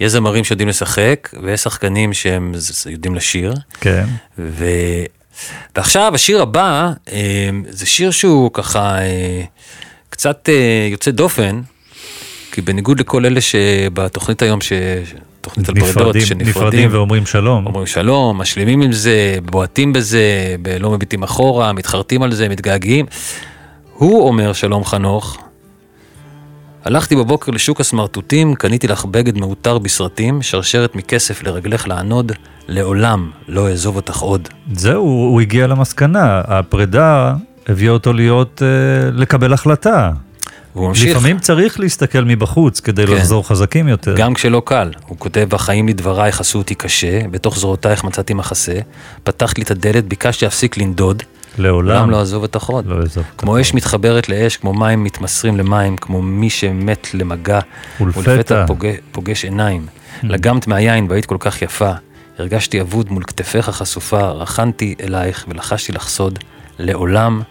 יש 0.00 0.12
זמרים 0.12 0.44
שיודעים 0.44 0.68
לשחק, 0.68 1.34
ויש 1.42 1.60
שחקנים 1.60 2.12
שהם 2.12 2.52
יודעים 2.86 3.14
לשיר. 3.14 3.54
כן. 3.80 4.04
ו... 4.38 4.66
ועכשיו 5.76 6.12
השיר 6.14 6.42
הבא, 6.42 6.90
אה, 7.12 7.50
זה 7.68 7.86
שיר 7.86 8.10
שהוא 8.10 8.50
ככה 8.52 8.98
אה, 8.98 9.42
קצת 10.10 10.48
יוצא 10.90 11.10
דופן, 11.10 11.60
כי 12.52 12.60
בניגוד 12.60 13.00
לכל 13.00 13.26
אלה 13.26 13.40
שבתוכנית 13.40 14.42
היום, 14.42 14.60
ש... 14.60 14.72
תוכנית 15.44 15.68
על 15.68 15.74
נפרדים, 15.74 16.22
שנפרדים, 16.22 16.48
נפרדים 16.48 16.88
ואומרים 16.92 17.26
שלום. 17.26 17.66
אומרים 17.66 17.86
שלום, 17.86 18.38
משלימים 18.38 18.80
עם 18.80 18.92
זה, 18.92 19.38
בועטים 19.44 19.92
בזה, 19.92 20.56
לא 20.80 20.90
מביטים 20.90 21.22
אחורה, 21.22 21.72
מתחרטים 21.72 22.22
על 22.22 22.34
זה, 22.34 22.48
מתגעגעים. 22.48 23.06
הוא 23.94 24.28
אומר, 24.28 24.52
שלום 24.52 24.84
חנוך, 24.84 25.38
הלכתי 26.84 27.16
בבוקר 27.16 27.52
לשוק 27.52 27.80
הסמרטוטים, 27.80 28.54
קניתי 28.54 28.88
לך 28.88 29.04
בגד 29.04 29.38
מעוטר 29.38 29.78
בסרטים, 29.78 30.42
שרשרת 30.42 30.96
מכסף 30.96 31.42
לרגלך 31.42 31.88
לענוד, 31.88 32.32
לעולם 32.68 33.30
לא 33.48 33.68
אעזוב 33.68 33.96
אותך 33.96 34.18
עוד. 34.18 34.48
זהו, 34.72 35.02
הוא 35.02 35.40
הגיע 35.40 35.66
למסקנה, 35.66 36.40
הפרידה 36.46 37.34
הביאה 37.68 37.92
אותו 37.92 38.12
להיות, 38.12 38.62
אה, 38.62 39.10
לקבל 39.10 39.52
החלטה. 39.52 40.10
והוא 40.76 40.88
ממשיך, 40.88 41.16
לפעמים 41.16 41.38
צריך 41.38 41.80
להסתכל 41.80 42.24
מבחוץ 42.24 42.80
כדי 42.80 43.06
כן. 43.06 43.12
לחזור 43.12 43.48
חזקים 43.48 43.88
יותר. 43.88 44.14
גם 44.16 44.34
כשלא 44.34 44.62
קל, 44.64 44.90
הוא 45.06 45.18
כותב, 45.18 45.48
החיים 45.52 45.88
לדברייך 45.88 46.40
עשו 46.40 46.58
אותי 46.58 46.74
קשה, 46.74 47.28
בתוך 47.30 47.58
זרועותייך 47.58 48.04
מצאתי 48.04 48.34
מחסה, 48.34 48.78
פתחת 49.24 49.58
לי 49.58 49.64
את 49.64 49.70
הדלת, 49.70 50.04
ביקשתי 50.04 50.44
להפסיק 50.44 50.76
לנדוד, 50.76 51.22
לעולם 51.58 52.10
לא 52.10 52.20
אעזוב 52.20 52.42
אותך 52.42 52.64
עוד. 52.64 52.86
לא 52.86 52.94
אותך 52.94 53.20
כמו. 53.38 53.60
אש 53.60 53.74
מתחברת 53.74 54.28
לאש, 54.28 54.56
כמו 54.56 54.72
מים 54.72 55.04
מתמסרים 55.04 55.56
למים, 55.56 55.96
כמו 55.96 56.22
מי 56.22 56.50
שמת 56.50 57.14
למגע, 57.14 57.60
ולפתע. 58.00 58.66
פוגש, 58.66 58.96
פוגש 59.12 59.44
עיניים. 59.44 59.86
לגמת 60.22 60.66
מהיין 60.66 61.06
והיית 61.10 61.26
כל 61.26 61.36
כך 61.40 61.62
יפה, 61.62 61.90
הרגשתי 62.38 62.80
אבוד 62.80 63.12
מול 63.12 63.22
כתפיך 63.24 63.70
חשופה, 63.70 64.28
רחנתי 64.28 64.94
אלייך 65.02 65.44
ולחשתי 65.48 65.92
לך 65.92 66.08
סוד, 66.08 66.38
לעולם 66.78 67.42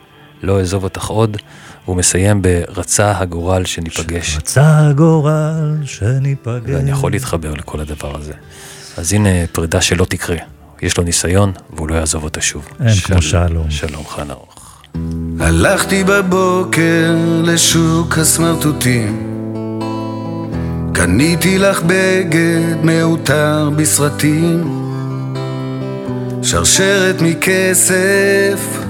לא 0.43 0.59
אעזוב 0.59 0.83
אותך 0.83 1.05
עוד. 1.05 1.37
והוא 1.85 1.97
מסיים 1.97 2.41
ברצה 2.41 3.17
הגורל 3.17 3.65
שניפגש. 3.65 4.37
רצה 4.37 4.87
הגורל 4.87 5.77
שניפגש. 5.85 6.63
ואני 6.65 6.91
יכול 6.91 7.11
להתחבר 7.11 7.53
לכל 7.53 7.79
הדבר 7.79 8.17
הזה. 8.17 8.33
אז 8.97 9.13
הנה 9.13 9.29
פרידה 9.51 9.81
שלא 9.81 10.05
תקרה. 10.05 10.37
יש 10.81 10.97
לו 10.97 11.03
ניסיון, 11.03 11.51
והוא 11.75 11.89
לא 11.89 11.95
יעזוב 11.95 12.23
אותה 12.23 12.41
שוב. 12.41 12.67
אין 12.85 12.95
כמו 12.95 13.21
שלום. 13.21 13.71
שלום 13.71 14.07
חנוך. 14.07 14.81
הלכתי 15.39 16.03
בבוקר 16.03 17.15
לשוק 17.43 18.17
הסמרטוטים 18.17 19.29
קניתי 20.93 21.57
לך 21.57 21.81
בגד 21.87 22.83
מעוטר 22.83 23.69
בסרטים 23.75 24.63
שרשרת 26.43 27.21
מכסף 27.21 28.82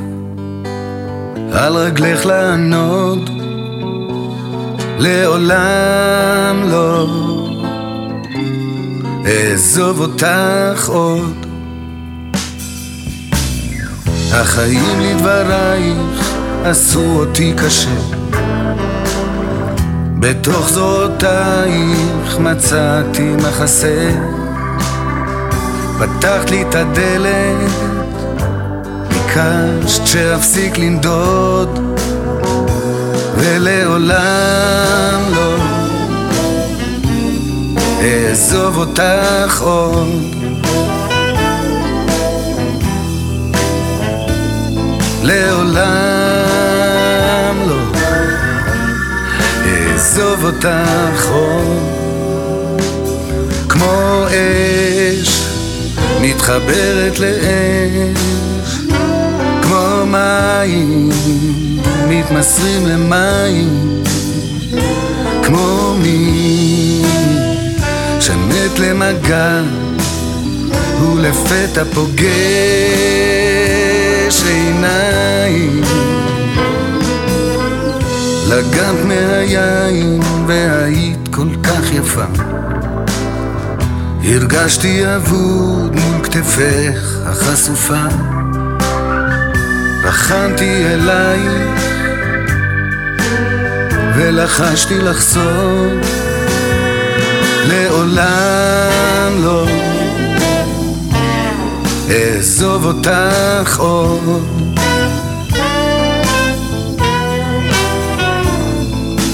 על 1.51 1.75
רגלך 1.75 2.25
לענוד 2.25 3.29
לעולם 4.99 6.63
לא. 6.69 7.07
אעזוב 9.25 9.99
אותך 9.99 10.89
עוד. 10.89 11.45
החיים 14.31 14.99
לדברייך 14.99 16.35
עשו 16.63 17.15
אותי 17.15 17.53
קשה. 17.57 17.95
בתוך 20.19 20.69
זרועותייך 20.69 22.39
מצאתי 22.39 23.35
מחסה. 23.35 24.09
פתחת 25.99 26.49
לי 26.49 26.61
את 26.61 26.75
הדלת 26.75 27.82
ביקשת 29.35 30.07
שאפסיק 30.07 30.77
לנדוד 30.77 31.79
ולעולם 33.37 35.21
לא. 35.35 35.55
אעזוב 38.01 38.77
אותך 38.77 39.61
עוד. 39.61 40.07
לעולם 45.23 45.95
לא. 47.67 47.81
אעזוב 49.65 50.43
אותך 50.43 51.27
עוד. 51.29 52.81
כמו 53.69 54.25
אש 54.27 55.47
מתחברת 56.21 57.19
לאש 57.19 58.52
מים 60.13 61.09
מתמסרים 62.07 62.87
למים 62.87 64.03
כמו 65.43 65.95
מי 66.03 67.01
שמת 68.19 68.79
למגע 68.79 69.61
ולפתע 71.01 71.83
פוגש 71.93 72.23
עיניים. 74.45 75.81
לגעת 78.47 79.05
מהיין 79.05 80.21
והיית 80.47 81.27
כל 81.31 81.47
כך 81.63 81.93
יפה. 81.93 82.25
הרגשתי 84.23 85.15
אבוד 85.15 85.95
מול 85.95 86.23
כתפך 86.23 87.17
החשופה 87.25 88.05
רחנתי 90.23 90.85
אלייך 90.87 91.51
ולחשתי 94.15 94.97
לחזור. 94.97 95.87
לעולם 97.67 99.31
לא 99.43 99.65
אעזוב 102.09 102.85
אותך 102.85 103.79
עוד. 103.79 104.69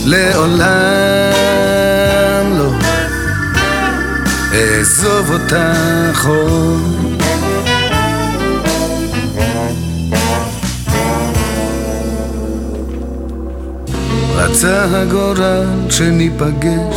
לעולם 0.06 0.58
לא 2.58 2.72
אעזוב 4.54 5.32
אותך 5.32 6.26
עוד 6.26 7.09
רצה 14.40 15.02
הגורל 15.02 15.66
שניפגש 15.90 16.96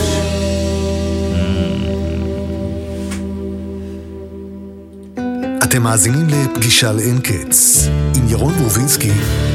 אתם 5.65 5.83
מאזינים 5.83 6.27
לפגישה 6.29 6.93
לאין 6.93 7.21
קץ, 7.21 7.89
עם 8.17 8.29
ירון 8.29 8.53
ברובינסקי 8.55 9.11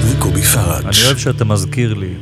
וקובי 0.05 0.41
פראג'. 0.41 0.85
אני 0.85 1.05
אוהב 1.05 1.17
שאתה 1.17 1.45
מזכיר 1.45 1.93
לי 1.93 2.13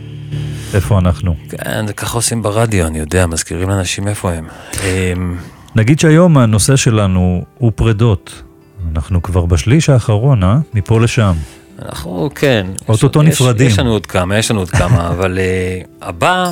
איפה 0.73 0.99
אנחנו. 0.99 1.35
כן, 1.49 1.87
זה 1.87 1.93
ככה 1.93 2.17
עושים 2.17 2.41
ברדיו, 2.41 2.87
אני 2.87 2.99
יודע, 2.99 3.27
מזכירים 3.27 3.69
לאנשים 3.69 4.07
איפה 4.07 4.31
הם. 4.31 4.47
אמ, 4.83 5.37
נגיד 5.75 5.99
שהיום 5.99 6.37
הנושא 6.37 6.75
שלנו 6.75 7.43
הוא 7.57 7.71
פרדות. 7.75 8.43
אנחנו 8.91 9.21
כבר 9.21 9.45
בשליש 9.45 9.89
האחרון, 9.89 10.43
אה? 10.43 10.57
מפה 10.73 11.01
לשם. 11.01 11.33
אנחנו, 11.81 12.29
כן. 12.35 12.67
אוטוטו 12.89 13.21
נפרדים. 13.21 13.67
יש 13.67 13.79
לנו 13.79 13.91
עוד 13.91 14.05
כמה, 14.05 14.37
יש 14.37 14.51
לנו 14.51 14.59
עוד 14.59 14.69
כמה, 14.69 15.07
אבל 15.13 15.37
uh, 15.37 15.87
הבא, 16.01 16.51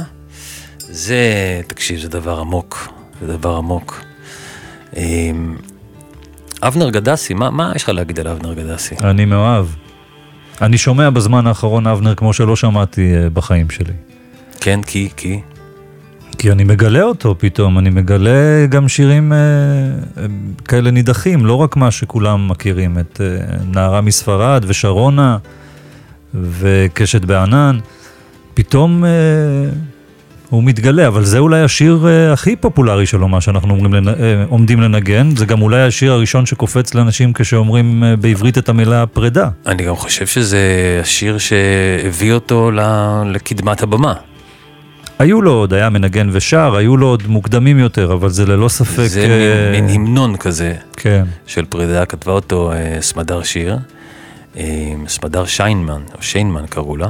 זה, 0.80 1.62
תקשיב, 1.68 2.00
זה 2.00 2.10
דבר 2.10 2.40
עמוק, 2.40 2.88
זה 3.22 3.28
דבר 3.28 3.56
עמוק. 3.56 4.02
Um, 4.92 4.98
אבנר 6.62 6.90
גדסי, 6.90 7.34
מה, 7.34 7.50
מה 7.50 7.72
יש 7.76 7.84
לך 7.84 7.90
להגיד 7.90 8.20
על 8.20 8.28
אבנר 8.28 8.54
גדסי? 8.54 8.96
אני 9.04 9.26
מאוהב. 9.26 9.66
אני 10.62 10.78
שומע 10.78 11.10
בזמן 11.10 11.48
האחרון 11.48 11.88
אבנר 11.88 12.16
כמו 12.16 12.34
שלא 12.34 12.56
שמעתי 12.56 13.16
אה, 13.16 13.30
בחיים 13.30 13.70
שלי. 13.70 13.94
כן, 14.62 14.84
כי, 14.84 15.10
כי, 15.18 15.40
כי 16.36 16.52
אני 16.52 16.64
מגלה 16.64 17.04
אותו 17.04 17.36
פתאום, 17.38 17.80
אני 17.80 17.90
מגלה 17.90 18.66
גם 18.70 18.88
שירים 18.88 19.34
אה, 19.34 19.38
אה, 19.38 20.26
כאלה 20.66 20.92
נידחים, 20.92 21.46
לא 21.46 21.54
רק 21.54 21.76
מה 21.76 21.92
שכולם 21.92 22.48
מכירים, 22.48 23.00
את 23.00 23.22
אה, 23.24 23.56
נערה 23.72 24.02
מספרד 24.02 24.66
ושרונה 24.68 25.38
וקשת 26.34 27.26
בענן. 27.26 27.80
פתאום 28.54 29.06
אה, 29.06 29.10
הוא 30.54 30.64
מתגלה, 30.64 31.08
אבל 31.08 31.26
זה 31.26 31.40
אולי 31.40 31.62
השיר 31.62 32.00
אה, 32.08 32.34
הכי 32.34 32.56
פופולרי 32.56 33.06
שלו, 33.06 33.28
מה 33.28 33.42
שאנחנו 33.42 33.74
אומרים, 33.74 33.94
לנ... 33.94 34.08
אה, 34.08 34.14
עומדים 34.50 34.82
לנגן. 34.82 35.36
זה 35.36 35.46
גם 35.46 35.62
אולי 35.62 35.82
השיר 35.82 36.12
הראשון 36.12 36.46
שקופץ 36.46 36.94
לאנשים 36.94 37.34
כשאומרים 37.34 38.04
אה, 38.04 38.16
בעברית 38.16 38.58
את 38.58 38.70
המילה 38.70 39.06
פרידה. 39.06 39.50
אני 39.66 39.84
גם 39.84 39.96
חושב 39.96 40.28
שזה 40.28 40.60
השיר 41.02 41.38
שהביא 41.38 42.34
אותו 42.34 42.72
לקדמת 43.26 43.84
הבמה. 43.84 44.14
היו 45.20 45.42
לו 45.42 45.52
עוד, 45.52 45.74
היה 45.74 45.90
מנגן 45.90 46.30
ושר, 46.32 46.76
היו 46.76 46.98
לו 46.98 47.08
עוד 47.08 47.24
מוקדמים 47.28 47.80
יותר, 47.80 48.14
אבל 48.14 48.30
זה 48.30 48.46
ללא 48.46 48.70
ספק... 48.70 49.06
זה 49.06 49.22
אה, 49.22 49.72
מין, 49.72 49.86
מין 49.86 49.96
המנון 49.96 50.38
כזה 50.38 50.76
כן. 50.98 51.24
של 51.48 51.66
פרידה, 51.66 52.06
כתבה 52.06 52.32
אותו 52.32 52.72
אה, 52.72 52.98
סמדר 53.02 53.44
שיר, 53.44 53.78
אה, 54.58 54.94
סמדר 55.08 55.46
שיינמן, 55.46 56.02
או 56.18 56.22
שיינמן 56.22 56.66
קראו 56.70 56.98
לה, 56.98 57.08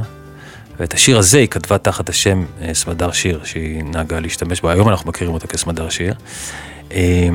ואת 0.80 0.94
השיר 0.94 1.18
הזה 1.18 1.38
היא 1.38 1.48
כתבה 1.48 1.78
תחת 1.78 2.08
השם 2.08 2.44
אה, 2.62 2.74
סמדר 2.74 3.12
שיר, 3.12 3.40
שהיא 3.44 3.84
נהגה 3.84 4.20
להשתמש 4.20 4.60
בו, 4.60 4.70
היום 4.70 4.88
אנחנו 4.88 5.08
מכירים 5.08 5.34
אותה 5.34 5.46
כסמדר 5.46 5.88
שיר. 5.88 6.14
אה, 6.92 7.28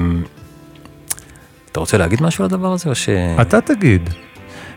אתה 1.72 1.80
רוצה 1.80 1.98
להגיד 1.98 2.24
משהו 2.24 2.44
על 2.44 2.50
הדבר 2.54 2.74
הזה, 2.74 2.90
או 2.90 2.96
ש... 2.96 3.10
אתה 3.42 3.62
תגיד. 3.62 4.10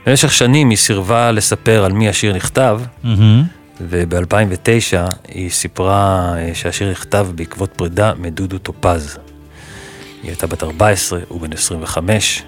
במשך 0.06 0.32
שנים 0.32 0.70
היא 0.70 0.78
סירבה 0.78 1.32
לספר 1.32 1.84
על 1.84 1.92
מי 1.92 2.08
השיר 2.08 2.34
נכתב, 2.34 2.80
מהמם. 3.04 3.44
וב-2009 3.88 4.34
היא 5.28 5.50
סיפרה 5.50 6.34
אה, 6.38 6.50
שהשיר 6.54 6.90
נכתב 6.90 7.28
בעקבות 7.34 7.70
פרידה 7.76 8.12
מדודו 8.18 8.58
טופז. 8.58 9.18
היא 10.22 10.30
הייתה 10.30 10.46
בת 10.46 10.62
14, 10.62 11.20
הוא 11.28 11.40
בן 11.40 11.52
25, 11.52 12.42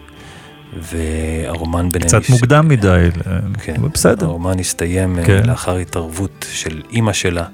והרומן 0.82 1.88
ביניהם... 1.88 2.08
קצת 2.08 2.20
הס- 2.22 2.30
מוקדם 2.30 2.68
מדי, 2.68 3.08
כן, 3.62 3.74
אבל 3.80 3.88
בסדר. 3.88 4.26
הרומן 4.26 4.58
הסתיים 4.60 5.18
אה, 5.18 5.24
כן. 5.24 5.42
לאחר 5.46 5.76
התערבות 5.76 6.46
של 6.52 6.82
אימא 6.90 7.12
שלה. 7.12 7.44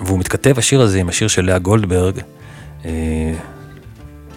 והוא 0.00 0.18
מתכתב, 0.18 0.54
השיר 0.58 0.80
הזה, 0.80 0.98
עם 1.00 1.08
השיר 1.08 1.28
של 1.28 1.44
לאה 1.44 1.58
גולדברג, 1.58 2.18
אה, 2.84 2.90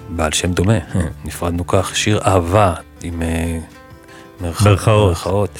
בעל 0.09 0.31
שם 0.31 0.51
דומה, 0.53 0.77
נפרדנו 1.25 1.67
כך, 1.67 1.95
שיר 1.95 2.19
אהבה 2.25 2.73
עם 3.03 3.21
אה, 3.21 3.59
מרכ- 4.41 4.63
מרכאות. 4.65 5.59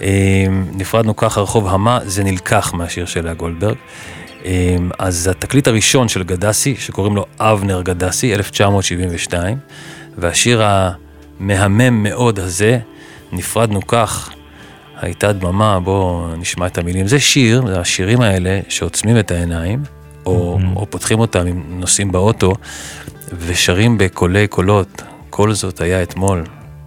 אמ, 0.00 0.66
נפרדנו 0.72 1.16
כך, 1.16 1.38
הרחוב 1.38 1.68
המה, 1.68 1.98
זה 2.04 2.24
נלקח 2.24 2.74
מהשיר 2.74 3.06
של 3.06 3.24
לאה 3.24 3.34
גולדברג. 3.34 3.76
אמ, 4.44 4.90
אז 4.98 5.28
התקליט 5.28 5.68
הראשון 5.68 6.08
של 6.08 6.22
גדסי, 6.22 6.76
שקוראים 6.78 7.16
לו 7.16 7.26
אבנר 7.38 7.82
גדסי, 7.82 8.34
1972, 8.34 9.58
והשיר 10.18 10.62
המהמם 10.64 12.02
מאוד 12.02 12.38
הזה, 12.38 12.78
נפרדנו 13.32 13.86
כך, 13.86 14.30
הייתה 15.00 15.32
דממה, 15.32 15.80
בואו 15.80 16.36
נשמע 16.36 16.66
את 16.66 16.78
המילים. 16.78 17.06
זה 17.06 17.20
שיר, 17.20 17.66
זה 17.66 17.80
השירים 17.80 18.20
האלה 18.20 18.60
שעוצמים 18.68 19.18
את 19.18 19.30
העיניים, 19.30 19.82
או, 20.26 20.58
או 20.76 20.86
פותחים 20.90 21.20
אותם 21.20 21.46
אם 21.46 21.62
נוסעים 21.68 22.12
באוטו, 22.12 22.54
ושרים 23.38 23.98
בקולי 23.98 24.46
קולות, 24.46 25.02
כל 25.30 25.52
זאת 25.52 25.80
היה 25.80 26.02
אתמול, 26.02 26.44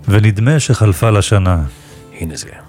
ונדמה 0.07 0.59
שחלפה 0.59 1.09
לה 1.09 1.21
שנה. 1.21 1.63
הנה 2.19 2.35
זה. 2.35 2.68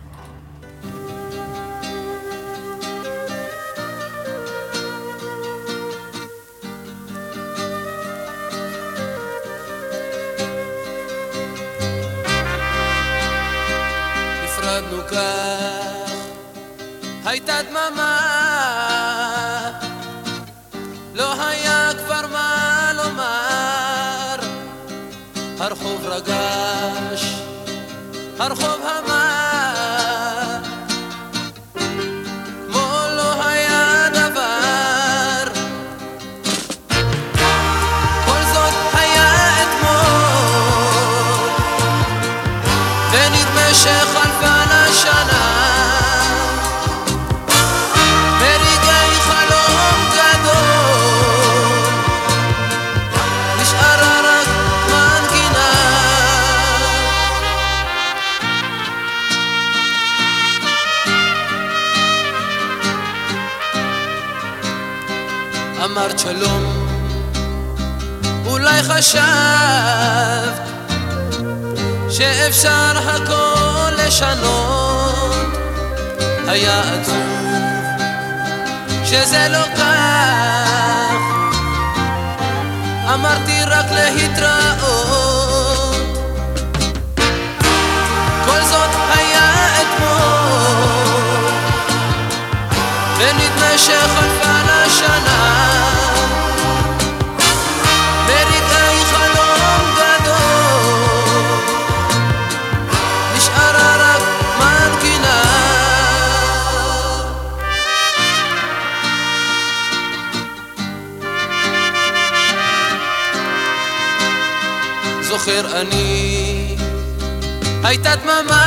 הייתה 117.91 118.11
דממה, 118.16 118.64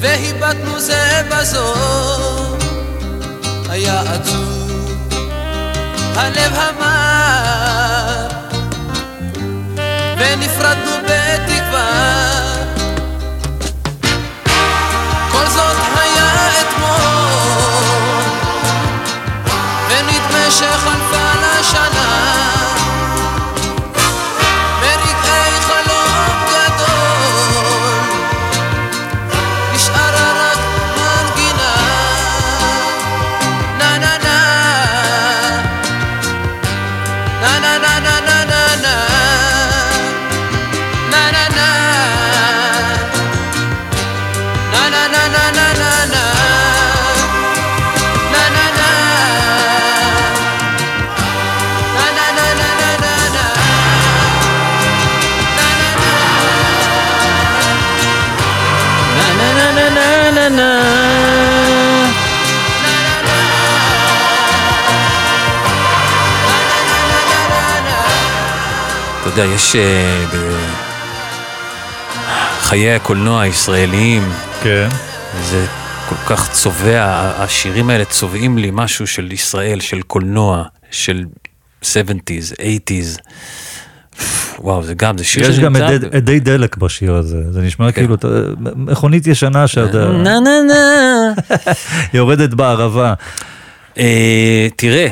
והיבטנו 0.00 0.80
זה 0.80 1.22
בזו, 1.30 1.74
היה 3.68 4.00
עצוב, 4.00 5.04
הלב 6.16 6.52
המר, 6.54 8.28
ונפרדנו 10.18 10.92
בתקווה. 11.04 11.90
כל 15.32 15.46
זאת 15.48 15.76
היה 15.96 16.50
אתמול, 16.60 17.00
ונדמה 19.88 20.50
שחלפה 20.50 21.33
יודע, 69.36 69.54
יש 69.54 69.76
אה, 69.76 70.24
בחיי 72.60 72.94
הקולנוע 72.94 73.40
הישראליים, 73.42 74.22
כן. 74.62 74.88
זה 75.50 75.66
כל 76.08 76.14
כך 76.26 76.50
צובע, 76.52 77.04
השירים 77.36 77.90
האלה 77.90 78.04
צובעים 78.04 78.58
לי 78.58 78.70
משהו 78.72 79.06
של 79.06 79.32
ישראל, 79.32 79.80
של 79.80 80.02
קולנוע, 80.02 80.64
של 80.90 81.24
70's, 81.82 81.86
80's. 82.60 83.20
וואו, 84.58 84.82
זה 84.82 84.94
גם, 84.94 85.18
זה 85.18 85.24
שיר 85.24 85.50
יש 85.50 85.58
גם 85.58 85.74
שנמצא 85.74 86.06
אדי- 86.16 86.40
דלק 86.40 86.76
בשיר 86.76 87.14
הזה, 87.14 87.52
זה 87.52 87.60
נשמע 87.60 87.92
כן. 87.92 88.00
כאילו 88.00 88.16
מכונית 88.76 89.26
ישנה 89.26 89.66
שאתה 89.66 89.98
נה 90.24 90.40
נה 90.40 90.50
נה. 90.68 91.32
יורדת 92.14 92.50
בערבה. 92.54 93.14
אה, 93.98 94.68
תראה, 94.76 95.08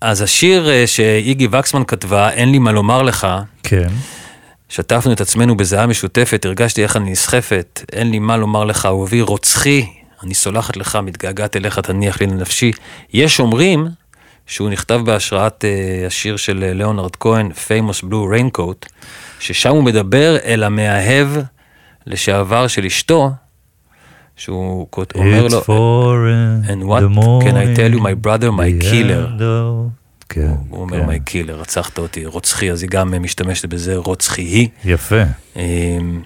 אז 0.00 0.22
השיר 0.22 0.70
אה, 0.70 0.86
שאיגי 0.86 1.48
וקסמן 1.50 1.84
כתבה, 1.84 2.30
אין 2.30 2.52
לי 2.52 2.58
מה 2.58 2.72
לומר 2.72 3.02
לך, 3.02 3.26
כן. 3.62 3.88
שטפנו 4.68 5.12
את 5.12 5.20
עצמנו 5.20 5.56
בזיעה 5.56 5.86
משותפת, 5.86 6.44
הרגשתי 6.44 6.82
איך 6.82 6.96
אני 6.96 7.10
נסחפת, 7.10 7.84
אין 7.92 8.10
לי 8.10 8.18
מה 8.18 8.36
לומר 8.36 8.64
לך, 8.64 8.86
אהובי 8.86 9.20
רוצחי, 9.20 9.86
אני 10.22 10.34
סולחת 10.34 10.76
לך, 10.76 10.98
מתגעגעת 11.02 11.56
אליך, 11.56 11.78
תניח 11.78 12.20
לי 12.20 12.26
לנפשי. 12.26 12.72
יש 13.12 13.40
אומרים 13.40 13.88
שהוא 14.46 14.70
נכתב 14.70 15.00
בהשראת 15.04 15.64
אה, 15.64 16.06
השיר 16.06 16.36
של 16.36 16.64
אה, 16.64 16.72
ליאונרד 16.74 17.16
כהן, 17.16 17.50
famous 17.50 18.04
blue 18.04 18.32
raincoat, 18.34 18.88
ששם 19.40 19.70
הוא 19.70 19.84
מדבר 19.84 20.36
אל 20.44 20.62
המאהב 20.62 21.28
לשעבר 22.06 22.66
של 22.66 22.84
אשתו, 22.84 23.30
שהוא 24.36 24.86
אומר 25.14 25.46
לו, 25.50 25.62
And 26.68 26.82
what 26.82 27.00
can 27.44 27.56
I 27.56 27.76
tell 27.76 27.92
you, 27.94 28.00
my 28.00 28.26
brother, 28.26 28.50
my 28.50 28.82
killer. 28.82 29.42
כן, 30.28 30.52
הוא 30.68 30.80
אומר 30.80 31.00
כן. 31.00 31.06
מי 31.06 31.20
קילר, 31.20 31.60
רצחת 31.60 31.98
אותי, 31.98 32.26
רוצחי, 32.26 32.70
אז 32.70 32.82
היא 32.82 32.90
גם 32.90 33.14
משתמשת 33.22 33.64
בזה, 33.64 33.96
רוצחי 33.96 34.42
היא. 34.42 34.68
יפה. 34.84 35.22
אמ, 35.56 36.22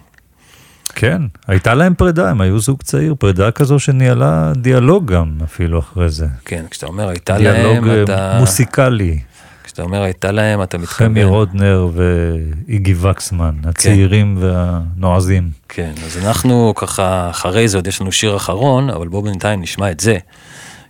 כן, 0.94 1.22
הייתה 1.46 1.74
להם 1.74 1.94
פרידה, 1.94 2.30
הם 2.30 2.40
היו 2.40 2.58
זוג 2.58 2.82
צעיר, 2.82 3.14
פרידה 3.18 3.50
כזו 3.50 3.78
שניהלה 3.78 4.52
דיאלוג 4.56 5.12
גם 5.12 5.38
אפילו 5.44 5.78
אחרי 5.78 6.08
זה. 6.08 6.26
כן, 6.44 6.64
כשאתה 6.70 6.86
אומר 6.86 7.08
הייתה 7.08 7.38
דיאלוג 7.38 7.86
להם, 7.86 7.90
אה, 7.90 8.02
אתה... 8.02 8.36
מוסיקלי. 8.40 9.18
כשאתה 9.64 9.82
אומר 9.82 10.02
הייתה 10.02 10.32
להם, 10.32 10.62
אתה 10.62 10.78
חמי 10.84 11.08
מתכוון. 11.08 11.34
רודנר 11.34 11.88
ואיגי 11.92 12.94
וקסמן, 13.00 13.54
הצעירים 13.64 14.36
והנועזים. 14.40 15.50
כן, 15.68 15.92
אז 16.06 16.18
אנחנו 16.18 16.72
ככה, 16.76 17.30
אחרי 17.30 17.68
זה 17.68 17.78
עוד 17.78 17.86
יש 17.86 18.00
לנו 18.00 18.12
שיר 18.12 18.36
אחרון, 18.36 18.90
אבל 18.90 19.08
בואו 19.08 19.22
בינתיים 19.22 19.62
נשמע 19.62 19.90
את 19.90 20.00
זה, 20.00 20.18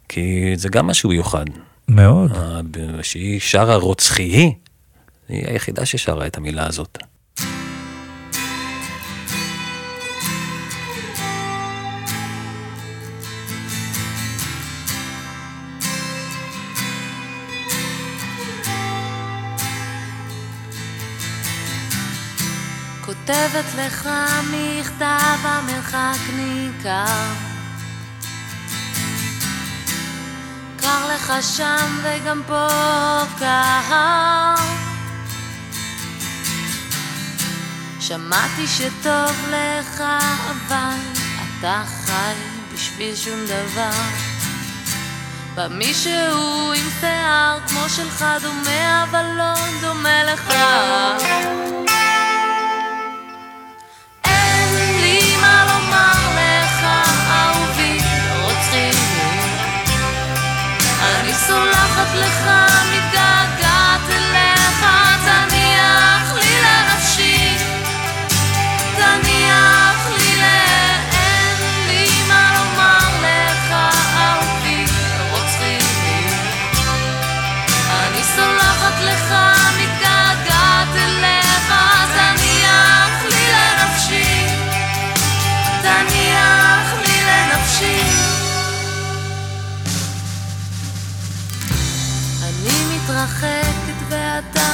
כי 0.08 0.52
זה 0.56 0.68
גם 0.68 0.86
משהו 0.86 1.08
מיוחד. 1.08 1.44
מאוד. 1.88 2.32
אה, 2.36 2.60
שהיא 3.02 3.40
שרה 3.40 3.76
רוצחי 3.76 4.22
היא, 4.22 4.52
היא 5.28 5.46
היחידה 5.46 5.86
ששרה 5.86 6.26
את 6.26 6.36
המילה 6.36 6.66
הזאת. 6.66 6.98
כותבת 23.30 23.74
לך 23.78 24.08
מכתב 24.50 25.38
המרחק 25.42 26.18
ניכר. 26.34 27.32
קר 30.76 31.14
לך 31.14 31.32
שם 31.40 31.98
וגם 32.02 32.42
פה 32.46 32.66
קר. 33.38 34.54
שמעתי 38.00 38.66
שטוב 38.66 39.48
לך 39.50 40.02
אבל 40.50 40.98
אתה 41.36 41.82
חי 42.06 42.34
בשביל 42.74 43.16
שום 43.16 43.40
דבר. 43.46 44.00
בא 45.54 45.68
מישהו 45.68 46.72
עם 46.72 46.90
שיער 47.00 47.58
כמו 47.68 47.88
שלך 47.88 48.24
דומה 48.42 49.04
אבל 49.04 49.24
לא 49.36 49.54
דומה 49.80 50.24
לך 50.24 50.52
לך, 62.14 62.69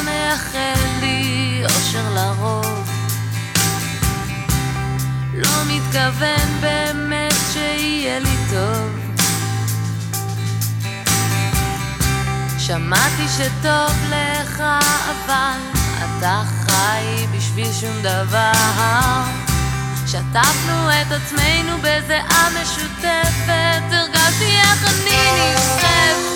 מאחל 0.05 0.81
לי 1.01 1.63
אושר 1.65 2.15
לרוב. 2.15 2.91
לא 5.35 5.65
מתכוון 5.69 6.61
באמת 6.61 7.35
שיהיה 7.53 8.19
לי 8.19 8.37
טוב. 8.51 9.07
שמעתי 12.59 13.29
שטוב 13.37 13.93
לך, 14.11 14.63
אבל 15.11 15.61
אתה 16.19 16.43
חי 16.67 17.27
בשביל 17.37 17.73
שום 17.81 18.03
דבר. 18.03 19.23
שטפנו 20.07 20.91
את 20.91 21.13
עצמנו 21.13 21.79
בזיעה 21.79 22.49
משותפת, 22.63 23.83
הרגשתי 23.93 24.57
איך 24.57 24.85
אני 24.85 25.55
נסחפת. 25.55 26.36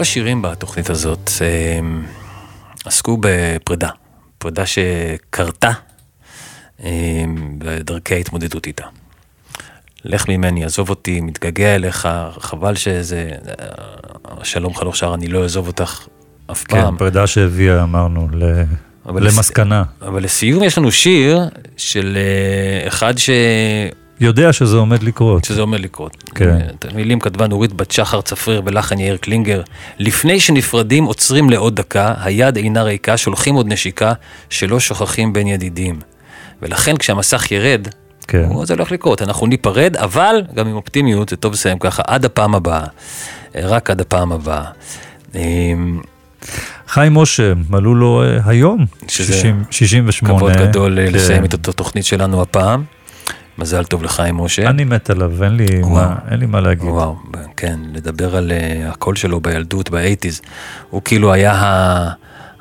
כל 0.00 0.02
השירים 0.02 0.42
בתוכנית 0.42 0.90
הזאת 0.90 1.30
הם, 1.78 2.06
עסקו 2.84 3.18
בפרידה, 3.20 3.88
פרידה 4.38 4.66
שקרתה 4.66 5.70
הם, 6.78 7.54
בדרכי 7.58 8.14
ההתמודדות 8.14 8.66
איתה. 8.66 8.84
לך 10.04 10.28
ממני, 10.28 10.64
עזוב 10.64 10.90
אותי, 10.90 11.20
מתגעגע 11.20 11.74
אליך, 11.74 12.08
חבל 12.38 12.74
שזה... 12.74 13.30
שלום 14.42 14.74
חלוך 14.74 14.96
שר, 14.96 15.14
אני 15.14 15.26
לא 15.28 15.42
אעזוב 15.42 15.66
אותך 15.66 16.06
אף 16.50 16.64
כן, 16.64 16.80
פעם. 16.80 16.96
פרידה 16.96 17.26
שהביאה, 17.26 17.82
אמרנו, 17.82 18.28
ל- 18.32 18.62
אבל 19.06 19.22
למסקנה. 19.24 19.82
אבל 20.02 20.22
לסיום 20.22 20.64
יש 20.64 20.78
לנו 20.78 20.92
שיר 20.92 21.40
של 21.76 22.16
אה, 22.20 22.88
אחד 22.88 23.18
ש... 23.18 23.30
יודע 24.20 24.52
שזה 24.52 24.76
עומד 24.76 25.02
לקרות. 25.02 25.44
שזה 25.44 25.60
עומד 25.60 25.80
לקרות. 25.80 26.24
כן. 26.34 26.58
את 26.78 26.84
המילים 26.84 27.20
כתבה 27.20 27.46
נורית 27.46 27.72
בת 27.72 27.90
שחר 27.90 28.20
צפריר 28.20 28.62
ולחן 28.64 28.98
יאיר 28.98 29.16
קלינגר. 29.16 29.62
לפני 29.98 30.40
שנפרדים 30.40 31.04
עוצרים 31.04 31.50
לעוד 31.50 31.76
דקה, 31.76 32.14
היד 32.20 32.56
אינה 32.56 32.82
ריקה, 32.82 33.16
שולחים 33.16 33.54
עוד 33.54 33.72
נשיקה, 33.72 34.12
שלא 34.50 34.80
שוכחים 34.80 35.32
בין 35.32 35.46
ידידים. 35.46 35.98
ולכן 36.62 36.96
כשהמסך 36.96 37.52
ירד, 37.52 37.88
כן. 38.28 38.48
זה 38.64 38.74
הולך 38.74 38.92
לקרות, 38.92 39.22
אנחנו 39.22 39.46
ניפרד, 39.46 39.96
אבל 39.96 40.42
גם 40.54 40.68
עם 40.68 40.76
אופטימיות, 40.76 41.28
זה 41.28 41.36
טוב 41.36 41.52
לסיים 41.52 41.78
ככה, 41.78 42.02
עד 42.06 42.24
הפעם 42.24 42.54
הבאה. 42.54 42.84
אה, 43.56 43.60
רק 43.64 43.90
עד 43.90 44.00
הפעם 44.00 44.32
הבאה. 44.32 44.64
אה, 45.34 45.40
חיים 46.88 47.14
משה, 47.14 47.52
מלאו 47.70 47.94
לו 47.94 48.22
אה, 48.22 48.38
היום, 48.44 48.86
שזה 49.08 49.32
60 49.32 49.64
68. 49.70 50.38
כבוד 50.38 50.68
גדול 50.68 50.98
אה, 50.98 51.06
כן. 51.06 51.12
לסיים 51.12 51.44
את 51.44 51.54
התוכנית 51.68 52.04
שלנו 52.04 52.42
הפעם. 52.42 52.84
מזל 53.60 53.84
טוב 53.84 54.02
לחיים 54.02 54.36
משה. 54.36 54.70
אני 54.70 54.84
מת 54.84 55.10
עליו, 55.10 55.44
אין 55.44 55.52
לי 55.56 55.66
וואו. 55.80 55.90
מה- 55.92 56.16
אין 56.30 56.40
לי 56.40 56.46
מה 56.46 56.60
להגיד. 56.60 56.88
וואו, 56.88 57.16
כן, 57.56 57.78
לדבר 57.92 58.36
על 58.36 58.50
uh, 58.50 58.88
הקול 58.92 59.16
שלו 59.16 59.40
בילדות, 59.40 59.90
באייטיז. 59.90 60.40
הוא 60.90 61.02
כאילו 61.04 61.32
היה 61.32 61.52
ה- 61.52 62.10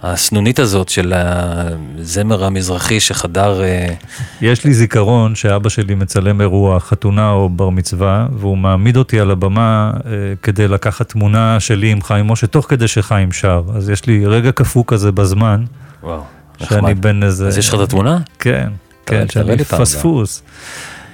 הסנונית 0.04 0.60
הזאת 0.60 0.90
של 0.90 1.14
הזמר 1.16 2.44
המזרחי 2.44 3.00
שחדר... 3.00 3.62
אה, 3.64 3.94
יש 4.42 4.66
לי 4.66 4.74
זיכרון 4.74 5.36
שאבא 5.36 5.70
שלי 5.70 5.96
מצלם 5.96 6.42
אירוע, 6.42 6.80
חתונה 6.80 7.30
או 7.32 7.50
בר 7.50 7.70
מצווה, 7.70 8.28
והוא 8.38 8.58
מעמיד 8.58 8.98
אותי 8.98 9.20
על 9.20 9.32
הבמה 9.32 9.92
אה, 10.06 10.12
כדי 10.44 10.68
לקחת 10.68 11.10
תמונה 11.10 11.60
שלי 11.60 11.92
עם 11.92 12.02
חיים 12.02 12.28
משה, 12.28 12.48
תוך 12.48 12.66
כדי 12.70 12.88
שחיים 12.88 13.32
שר. 13.32 13.62
אז 13.76 13.90
יש 13.90 14.06
לי 14.06 14.26
רגע 14.26 14.52
קפוא 14.52 14.84
כזה 14.88 15.12
בזמן, 15.12 15.64
וואו, 16.04 16.22
שאני 16.60 16.82
נחמד. 16.82 17.02
בן 17.02 17.24
איזה... 17.24 17.48
אז 17.48 17.58
יש 17.58 17.70
לך 17.70 17.76
את 17.76 17.80
התמונה? 17.80 18.18
כן, 18.40 18.70
כן, 19.06 19.26
שאני 19.30 19.56
לי 19.56 19.64
פעם, 19.64 19.80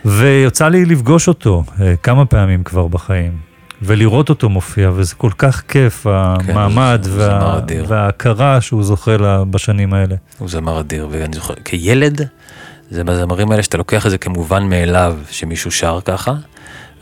ויוצא 0.05 0.67
לי 0.67 0.85
לפגוש 0.85 1.27
אותו 1.27 1.63
אה, 1.81 1.93
כמה 2.03 2.25
פעמים 2.25 2.63
כבר 2.63 2.87
בחיים, 2.87 3.37
ולראות 3.81 4.29
אותו 4.29 4.49
מופיע, 4.49 4.91
וזה 4.95 5.15
כל 5.15 5.31
כך 5.37 5.63
כיף, 5.67 6.07
המעמד 6.09 6.99
כן, 7.03 7.09
זה- 7.09 7.17
זה 7.17 7.29
וה-. 7.31 7.59
וההכרה 7.87 8.61
שהוא 8.61 8.83
זוכה 8.83 9.17
לה 9.17 9.43
בשנים 9.45 9.93
האלה. 9.93 10.15
הוא 10.37 10.49
זמר 10.49 10.79
אדיר, 10.79 11.07
ואני 11.11 11.35
זוכר, 11.35 11.53
כילד, 11.65 12.21
זה 12.89 13.03
מהזמרים 13.03 13.51
האלה 13.51 13.63
שאתה 13.63 13.77
לוקח 13.77 14.05
את 14.05 14.11
זה 14.11 14.17
כמובן 14.17 14.63
מאליו 14.63 15.17
שמישהו 15.31 15.71
שר 15.71 15.99
ככה, 16.05 16.33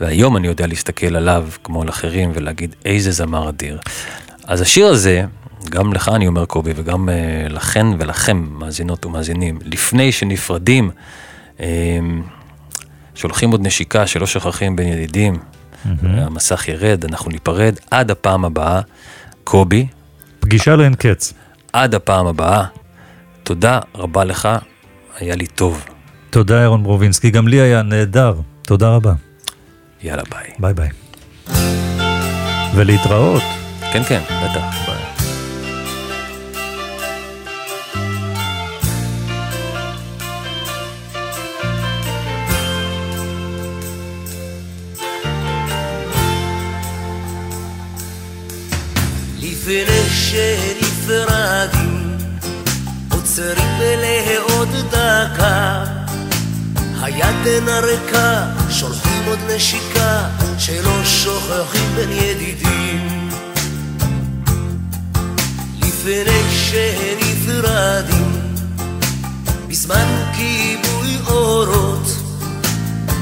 והיום 0.00 0.36
אני 0.36 0.46
יודע 0.46 0.66
להסתכל 0.66 1.16
עליו 1.16 1.46
כמו 1.64 1.82
על 1.82 1.88
אחרים 1.88 2.30
ולהגיד 2.34 2.74
איזה 2.84 3.10
זמר 3.10 3.48
אדיר. 3.48 3.78
אז 4.46 4.60
השיר 4.60 4.86
הזה, 4.86 5.24
גם 5.70 5.92
לך 5.92 6.08
אני 6.14 6.26
אומר 6.26 6.44
קובי, 6.46 6.72
וגם 6.76 7.08
uh, 7.08 7.12
לכן 7.52 7.86
ולכם, 7.98 8.46
מאזינות 8.50 9.06
ומאזינים, 9.06 9.58
לפני 9.64 10.12
שנפרדים, 10.12 10.90
um, 11.58 11.62
שולחים 13.14 13.50
עוד 13.50 13.66
נשיקה 13.66 14.06
שלא 14.06 14.26
שוכחים 14.26 14.76
בין 14.76 14.88
ידידים, 14.88 15.38
המסך 16.02 16.68
ירד, 16.68 17.04
אנחנו 17.04 17.30
ניפרד, 17.30 17.74
עד 17.90 18.10
הפעם 18.10 18.44
הבאה, 18.44 18.80
קובי, 19.44 19.86
פגישה 20.40 20.76
לאין 20.76 20.94
קץ. 20.94 21.32
עד 21.72 21.94
הפעם 21.94 22.26
הבאה. 22.26 22.64
תודה 23.42 23.80
רבה 23.94 24.24
לך, 24.24 24.48
היה 25.18 25.36
לי 25.36 25.46
טוב. 25.46 25.84
תודה, 26.30 26.62
אירון 26.62 26.82
ברובינסקי, 26.82 27.30
גם 27.30 27.48
לי 27.48 27.60
היה 27.60 27.82
נהדר. 27.82 28.34
תודה 28.62 28.88
רבה. 28.88 29.12
יאללה 30.02 30.22
ביי. 30.30 30.50
ביי 30.58 30.74
ביי. 30.74 30.88
ולהתראות. 32.74 33.42
כן, 33.92 34.02
כן, 34.04 34.20
בטח. 34.20 34.86
ביי. 34.86 34.93
לפני 49.66 50.10
שנפרדים, 50.10 51.58
עוצרים 53.10 53.80
לעוד 53.80 54.68
דקה. 54.90 55.84
היד 57.02 57.46
אינה 57.46 57.80
ריקה, 57.80 58.46
שולחים 58.70 59.24
עוד 59.26 59.38
נשיקה, 59.54 60.28
שלא 60.58 61.04
שוכחים 61.04 61.94
בין 61.96 62.12
ידידים. 62.12 63.28
לפני 65.82 66.42
שנפרדים, 66.50 68.32
בזמן 69.68 70.32
כיבוי 70.36 71.18
אורות, 71.26 72.06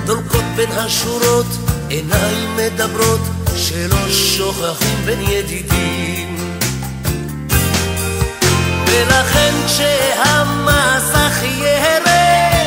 דולקות 0.07 0.45
בין 0.57 0.72
השורות, 0.72 1.47
עיניים 1.88 2.57
מדברות, 2.57 3.20
שלא 3.57 4.11
שוכחים 4.11 4.99
בין 5.07 5.20
ידידים. 5.20 6.12
ולכן 8.93 9.55
כשהמסך 9.66 11.43
ירד, 11.43 12.66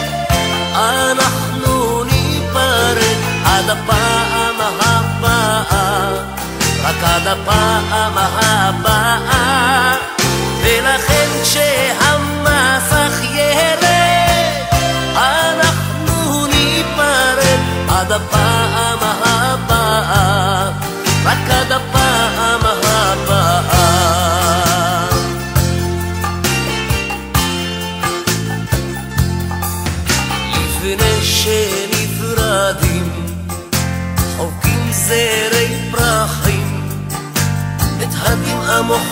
אנחנו 0.75 2.03
ניפרד 2.03 3.17
עד 3.45 3.69
הפעם 3.69 4.55
הבאה, 4.79 6.09
רק 6.83 7.03
עד 7.03 7.27
הפעם 7.27 8.17
הבאה. 8.17 9.44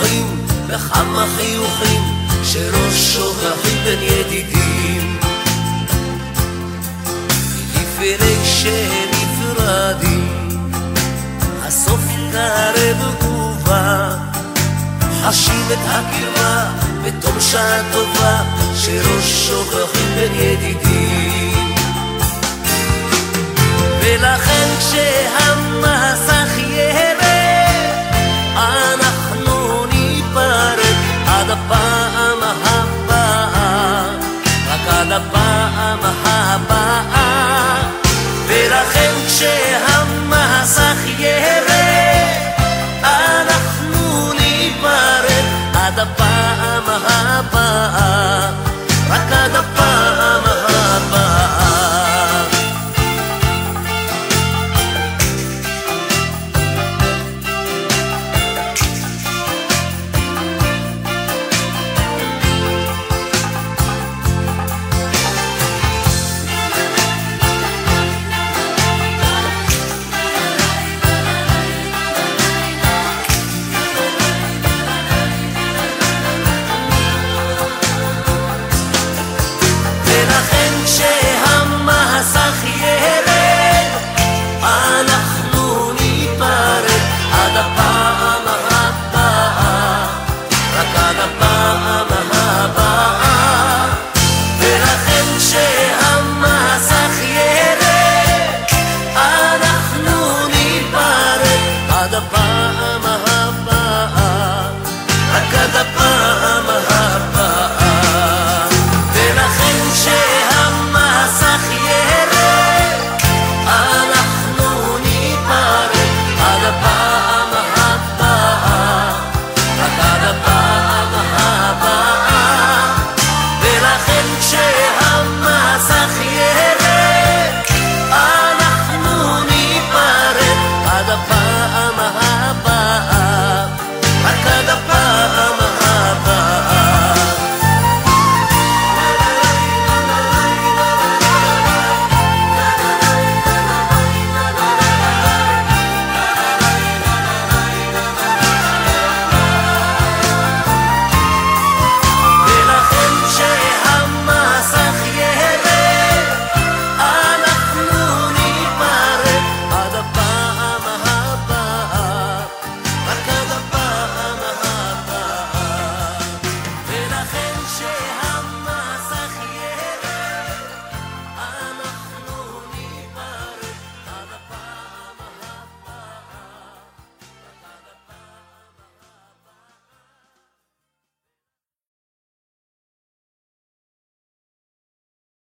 מוחים 0.03 0.47
בכמה 0.67 1.25
חיוכים 1.37 2.01
שראש 2.43 3.13
שוכחים 3.13 3.77
בין 3.85 3.99
ידידים. 4.01 5.19
לפני 7.75 8.35
שנפרדים, 8.45 10.27
הסוף 11.63 12.01
קרב 12.31 13.23
ובא, 13.23 14.15
חשים 15.23 15.65
את 15.71 15.77
הקרבה 15.87 16.71
בתום 17.03 17.41
שעה 17.41 17.81
טובה 17.91 18.43
שראש 18.75 19.47
שוכחים 19.47 20.15
בין 20.15 20.33
ידידים. 20.35 21.75
ולכן 24.01 24.67
כשהמ... 24.79 25.73
Alapa 31.53 31.81
Ama 32.31 32.52